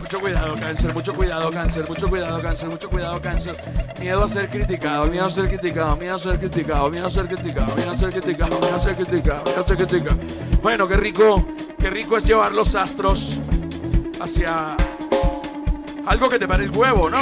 Mucho 0.00 0.20
cuidado, 0.20 0.54
cáncer, 0.60 0.94
mucho 0.94 1.14
cuidado, 1.14 1.50
cáncer, 1.50 1.88
mucho 1.88 2.08
cuidado, 2.08 2.42
cáncer, 2.42 2.68
mucho 2.68 2.90
cuidado, 2.90 3.20
cáncer. 3.22 3.56
Miedo 3.98 4.24
a 4.24 4.28
ser 4.28 4.50
criticado, 4.50 5.06
miedo 5.06 5.24
a 5.24 5.30
ser 5.30 5.48
criticado, 5.48 5.96
miedo 5.96 6.14
a 6.14 6.18
ser 6.18 6.38
criticado, 6.38 6.90
miedo 6.90 7.06
a 7.06 7.10
ser 7.10 7.26
criticado, 7.28 7.74
miedo 7.74 7.90
a 7.90 7.96
ser 7.96 8.10
criticado, 8.10 8.58
miedo 8.60 8.76
a 8.76 8.78
ser 8.78 8.94
criticado, 8.96 9.44
miedo 9.44 9.60
a 9.60 9.66
ser 9.66 9.76
criticado. 9.76 10.20
Bueno, 10.62 10.86
qué 10.86 10.96
rico, 10.96 11.46
qué 11.82 11.90
rico 11.90 12.16
es 12.16 12.24
llevar 12.24 12.52
los 12.52 12.76
astros 12.76 13.40
hacia 14.20 14.76
algo 16.06 16.28
que 16.28 16.38
te 16.38 16.46
pare 16.46 16.62
el 16.62 16.70
huevo, 16.70 17.10
¿no? 17.10 17.18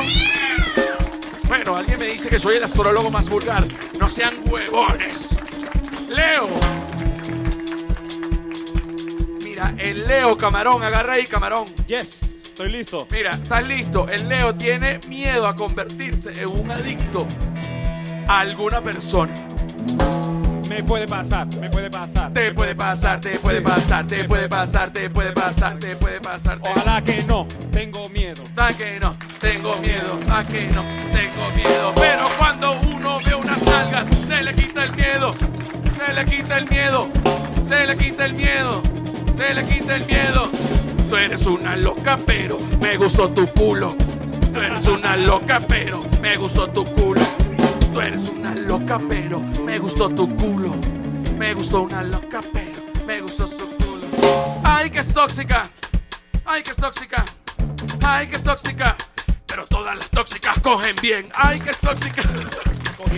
Bueno, 1.49 1.77
alguien 1.77 1.99
me 1.99 2.05
dice 2.05 2.29
que 2.29 2.39
soy 2.39 2.57
el 2.57 2.65
astrólogo 2.65 3.11
más 3.11 3.31
vulgar. 3.31 3.65
No 3.99 4.07
sean 4.07 4.35
huevones. 4.45 5.29
Leo. 6.11 6.47
Mira, 9.43 9.75
el 9.79 10.07
Leo, 10.07 10.37
camarón, 10.37 10.83
agarra 10.83 11.15
ahí, 11.15 11.27
camarón. 11.27 11.75
Yes. 11.87 12.45
Estoy 12.49 12.69
listo. 12.69 13.07
Mira, 13.11 13.37
¿estás 13.43 13.67
listo? 13.67 14.09
El 14.09 14.29
Leo 14.29 14.55
tiene 14.55 15.01
miedo 15.09 15.47
a 15.47 15.57
convertirse 15.57 16.39
en 16.39 16.49
un 16.49 16.71
adicto 16.71 17.27
a 18.29 18.41
alguna 18.41 18.83
persona. 18.83 19.49
Me 20.81 20.87
puede 20.87 21.07
pasar, 21.07 21.47
me 21.47 21.68
puede 21.68 21.91
pasar. 21.91 22.33
Te 22.33 22.53
puede 22.53 22.74
pasar, 22.74 23.20
te 23.20 23.39
puede 23.39 23.61
pasar, 23.61 24.07
te 24.07 24.24
puede 24.24 24.49
pasar, 24.49 24.91
te 24.91 25.11
puede 25.11 25.33
pasar, 25.33 25.78
te 25.78 25.95
puede 25.95 26.20
pasar. 26.22 26.59
Ojalá 26.62 27.05
que 27.05 27.22
no. 27.22 27.47
Tengo 27.70 28.09
miedo. 28.09 28.43
A 28.57 28.72
que 28.72 28.99
no, 28.99 29.14
tengo 29.39 29.76
miedo, 29.76 30.18
a 30.31 30.43
que 30.43 30.68
no, 30.68 30.83
tengo 31.12 31.51
miedo. 31.55 31.93
Pero 31.97 32.28
cuando 32.39 32.72
uno 32.81 33.18
ve 33.22 33.35
unas 33.35 33.62
nalgas, 33.62 34.07
se 34.26 34.43
le 34.43 34.55
quita 34.55 34.85
el 34.85 34.97
miedo, 34.97 35.35
se 35.35 36.14
le 36.14 36.24
quita 36.24 36.57
el 36.57 36.70
miedo, 36.70 37.09
se 37.62 37.87
le 37.87 37.97
quita 37.99 38.24
el 38.24 38.33
miedo, 38.33 38.83
se 39.35 39.55
le 39.55 39.64
quita 39.64 39.97
el 39.97 40.07
miedo. 40.07 40.49
Tú 41.11 41.16
eres 41.16 41.47
una 41.47 41.76
loca, 41.76 42.18
pero 42.24 42.59
me 42.81 42.97
gustó 42.97 43.28
tu 43.28 43.47
culo. 43.49 43.95
Tú 44.55 44.61
eres 44.61 44.87
una 44.89 45.14
loca, 45.18 45.59
pero 45.61 46.01
me 46.22 46.39
gustó 46.39 46.70
tu 46.70 46.87
culo. 46.87 47.20
Tú 47.93 48.01
eres 48.01 48.28
una 48.28 48.55
loca, 48.55 49.01
pero 49.09 49.41
me 49.41 49.78
gustó 49.78 50.09
tu 50.09 50.32
culo. 50.36 50.76
Me 51.36 51.55
gustó 51.55 51.82
una 51.82 52.03
loca, 52.05 52.41
pero 52.53 52.78
me 53.05 53.20
gustó 53.20 53.49
su 53.49 53.57
culo. 53.76 54.07
Ay, 54.62 54.91
que 54.91 55.01
es 55.01 55.12
tóxica. 55.12 55.68
Ay, 56.45 56.62
que 56.62 56.70
es 56.70 56.76
tóxica. 56.76 57.24
Ay, 58.01 58.28
que 58.28 58.36
es 58.36 58.43
tóxica. 58.45 58.97
Pero 59.45 59.66
todas 59.66 59.97
las 59.97 60.09
tóxicas 60.11 60.61
cogen 60.61 60.95
bien. 61.03 61.28
Ay, 61.34 61.59
que 61.59 61.70
es 61.70 61.78
tóxica. 61.78 62.22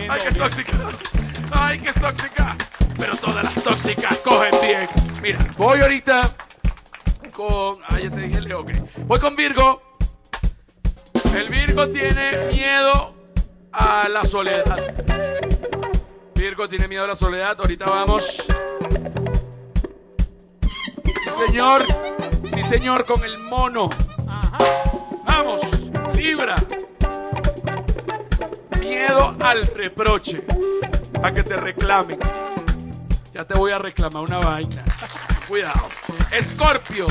Ay, 0.09 0.21
que 0.23 0.29
es 0.29 0.39
tóxica. 0.39 0.73
Ay, 1.51 1.79
que 1.79 1.89
es 1.91 2.01
tóxica. 2.01 2.57
Pero 2.99 3.17
todas 3.17 3.45
las 3.45 3.55
tóxicas 3.63 4.17
cogen 4.19 4.55
bien. 4.63 4.89
Mira, 5.21 5.39
voy 5.59 5.81
ahorita 5.81 6.35
con. 7.35 7.79
Ay, 7.89 8.05
ya 8.05 8.11
te 8.11 8.21
dije 8.23 8.41
Leo, 8.41 8.61
ok. 8.61 8.71
Voy 9.07 9.21
con 9.21 9.37
Virgo. 9.37 9.83
El 11.35 11.49
Virgo 11.51 11.89
tiene 11.89 12.47
miedo 12.53 13.12
a 13.73 14.09
la 14.09 14.25
soledad. 14.25 14.95
Virgo 16.35 16.69
tiene 16.69 16.89
miedo 16.89 17.05
a 17.05 17.09
la 17.09 17.15
soledad. 17.15 17.57
Ahorita 17.59 17.89
vamos. 17.89 18.47
Sí, 21.25 21.31
señor. 21.31 21.87
Sí, 22.53 22.63
señor, 22.63 23.05
con 23.05 23.25
el 23.25 23.39
mono. 23.39 23.89
Vamos, 25.25 25.61
Libra. 26.15 26.57
Miedo 28.79 29.35
al 29.41 29.67
reproche. 29.69 30.43
A 31.23 31.33
que 31.33 31.43
te 31.43 31.57
reclamen. 31.57 32.19
Ya 33.33 33.45
te 33.45 33.55
voy 33.55 33.73
a 33.73 33.79
reclamar 33.79 34.23
una 34.23 34.39
vaina. 34.39 34.85
Cuidado. 35.49 35.89
Escorpio. 36.33 37.07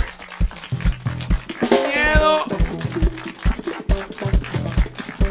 Miedo. 1.70 2.46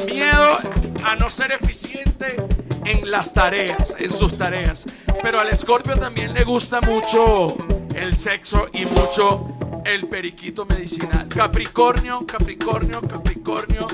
Miedo 0.07 0.59
a 1.05 1.17
no 1.17 1.31
ser 1.31 1.53
eficiente 1.53 2.37
en 2.85 3.11
las 3.11 3.33
tareas, 3.33 3.97
en 3.99 4.11
sus 4.11 4.37
tareas. 4.37 4.87
Pero 5.23 5.41
al 5.41 5.49
escorpio 5.49 5.97
también 5.97 6.33
le 6.33 6.45
gusta 6.45 6.81
mucho 6.81 7.57
el 7.95 8.17
sexo 8.17 8.69
y 8.73 8.85
mucho 8.87 9.83
el 9.85 10.09
periquito 10.09 10.65
medicinal. 10.67 11.29
Capricornio, 11.29 12.27
Capricornio, 12.27 13.01
Capricornio. 13.03 13.87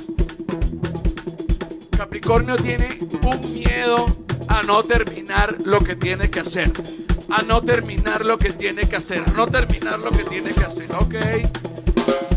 Capricornio 1.97 2.57
tiene 2.57 2.99
un 3.23 3.55
miedo 3.55 4.07
a 4.49 4.63
no 4.63 4.83
terminar 4.83 5.57
lo 5.65 5.81
que 5.81 5.97
tiene 5.97 6.31
que 6.31 6.41
hacer. 6.41 6.71
A 7.31 7.43
no 7.43 7.63
terminar 7.63 8.25
lo 8.25 8.39
que 8.39 8.53
tiene 8.53 8.89
que 8.89 8.97
hacer. 8.97 9.25
A 9.27 9.33
no 9.33 9.47
terminar 9.47 9.99
lo 9.99 10.11
que 10.11 10.25
tiene 10.25 10.53
que 10.53 10.65
hacer. 10.65 10.93
Ok. 10.95 11.15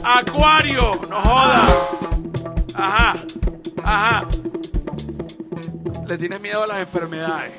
Acuario, 0.03 0.99
no 1.09 1.21
joda. 1.21 1.67
Ajá. 2.73 3.23
Ajá. 3.83 4.25
Le 6.07 6.17
tienes 6.17 6.41
miedo 6.41 6.63
a 6.63 6.67
las 6.67 6.79
enfermedades. 6.79 7.51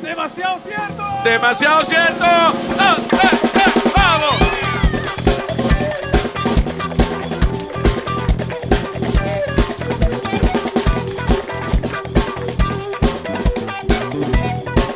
Demasiado 0.00 0.58
cierto. 0.58 1.04
Demasiado 1.24 1.84
cierto. 1.84 2.24
¡Ah, 2.24 2.96
eh, 3.12 3.16
eh! 3.54 3.72
¡Vamos! 3.96 4.34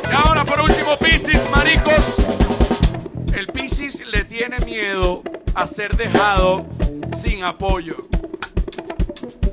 Y 0.09 0.13
ahora 0.13 0.43
por 0.43 0.61
último, 0.61 0.97
Piscis, 0.97 1.49
maricos. 1.49 2.17
El 3.33 3.47
Piscis 3.47 4.05
le 4.07 4.23
tiene 4.25 4.59
miedo 4.59 5.23
a 5.55 5.65
ser 5.65 5.95
dejado 5.95 6.65
sin 7.13 7.43
apoyo. 7.43 8.07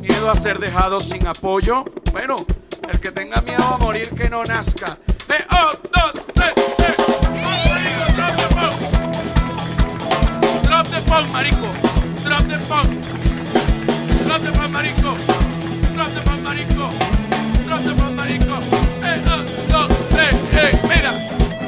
Miedo 0.04 0.30
a 0.30 0.36
ser 0.36 0.58
dejado 0.58 1.00
sin 1.00 1.26
apoyo. 1.26 1.82
Bueno, 2.12 2.44
el 2.92 3.00
que 3.00 3.10
tenga 3.10 3.40
miedo 3.40 3.64
a 3.64 3.78
morir 3.78 4.10
que 4.10 4.28
no 4.28 4.44
nazca. 4.44 4.98
Eh, 5.08 5.46
oh, 5.50 5.72
dos, 5.94 6.26
tres, 6.34 6.52
eh. 6.56 6.94
Vamos, 7.48 7.72
marico, 7.72 8.04
drop 8.14 8.36
the 8.36 8.48
phone. 8.54 8.76
Drop 10.66 10.86
the 10.88 11.00
phone, 11.00 11.32
marico. 11.32 11.70
Drop 12.22 12.46
the 12.46 12.58
phone. 12.60 13.00
Drop 14.26 14.42
the 14.42 14.52
phone, 14.52 14.72
marico. 14.72 15.16
Drop 15.94 16.08
the 16.12 16.20
phone, 16.20 16.42
marico. 16.42 16.90
Drop 17.64 17.82
the 17.82 17.94
phone, 17.94 18.14
marico. 18.14 18.58
Eh, 19.04 19.24
oh, 19.26 19.42
dos, 19.72 19.88
tres, 20.10 20.34
eh. 20.52 20.78
Mira, 20.82 21.12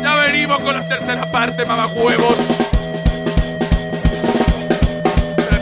ya 0.02 0.14
venimos 0.26 0.58
con 0.60 0.74
la 0.74 0.86
tercera 0.86 1.24
parte, 1.32 1.64
mamacuevos. 1.64 2.65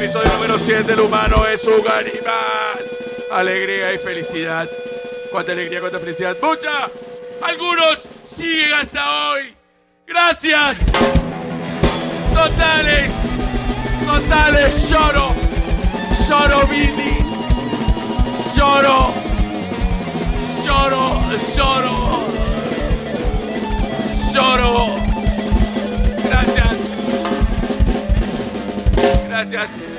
Episodio 0.04 0.30
número 0.34 0.58
100 0.58 0.86
del 0.86 1.00
humano 1.00 1.46
es 1.46 1.66
un 1.66 1.80
animal. 1.88 2.78
Alegría 3.32 3.94
y 3.94 3.96
felicidad. 3.96 4.68
Cuánta 5.32 5.52
alegría, 5.52 5.80
cuánta 5.80 5.98
felicidad. 5.98 6.36
Mucha. 6.42 6.90
Algunos 7.40 8.00
siguen 8.26 8.74
hasta 8.74 9.30
hoy. 9.30 9.56
Gracias. 10.06 10.76
Totales. 12.34 13.12
Totales. 14.06 14.90
Lloro. 14.90 15.34
Lloro, 16.28 16.66
Billy. 16.66 17.24
Lloro. 18.54 19.10
Lloro. 20.62 21.22
Lloro. 21.56 22.28
Lloro. 24.34 24.96
Gracias. 26.28 26.78
Gracias 29.28 29.93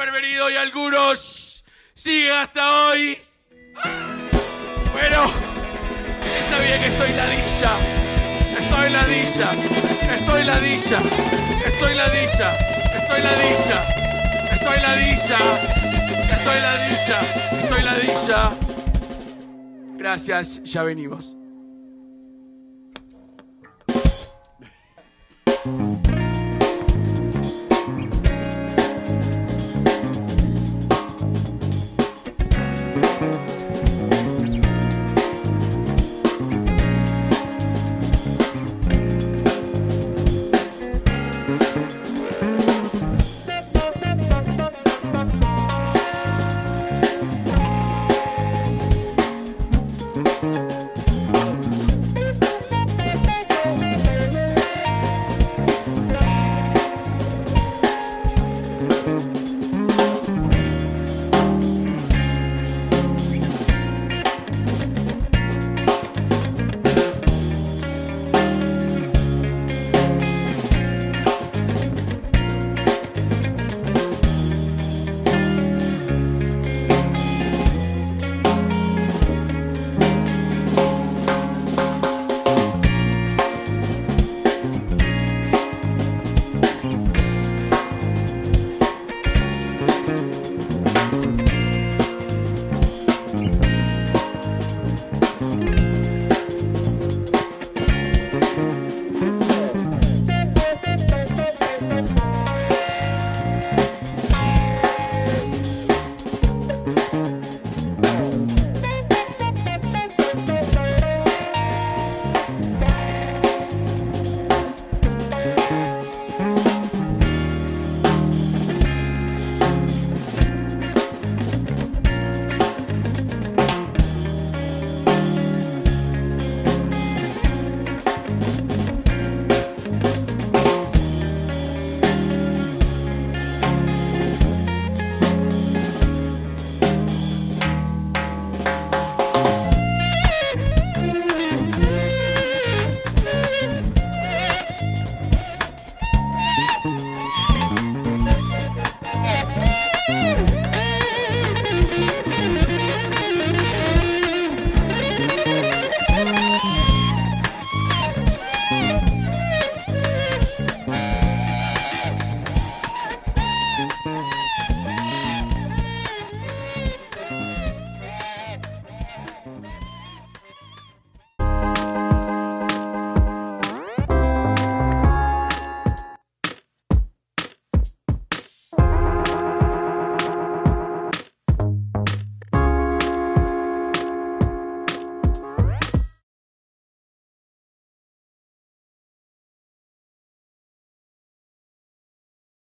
haber 0.00 0.12
venido 0.12 0.50
y 0.50 0.56
algunos 0.56 1.62
siguen 1.92 2.32
hasta 2.32 2.86
hoy. 2.86 3.18
Bueno, 4.92 5.30
está 6.38 6.58
bien, 6.58 6.82
estoy 6.84 7.12
ladilla. 7.12 7.76
Estoy 8.58 8.90
ladilla. 8.90 9.52
Estoy 10.16 10.44
ladilla. 10.44 11.02
Estoy 11.66 11.94
ladilla. 11.94 12.56
Estoy 12.96 13.22
ladilla. 13.22 13.84
Estoy 14.54 14.80
ladilla. 14.80 15.38
Estoy 16.32 16.60
ladilla. 16.60 17.20
Estoy 17.62 17.82
ladilla. 17.82 18.52
Gracias, 19.98 20.62
ya 20.64 20.82
venimos. 20.82 21.39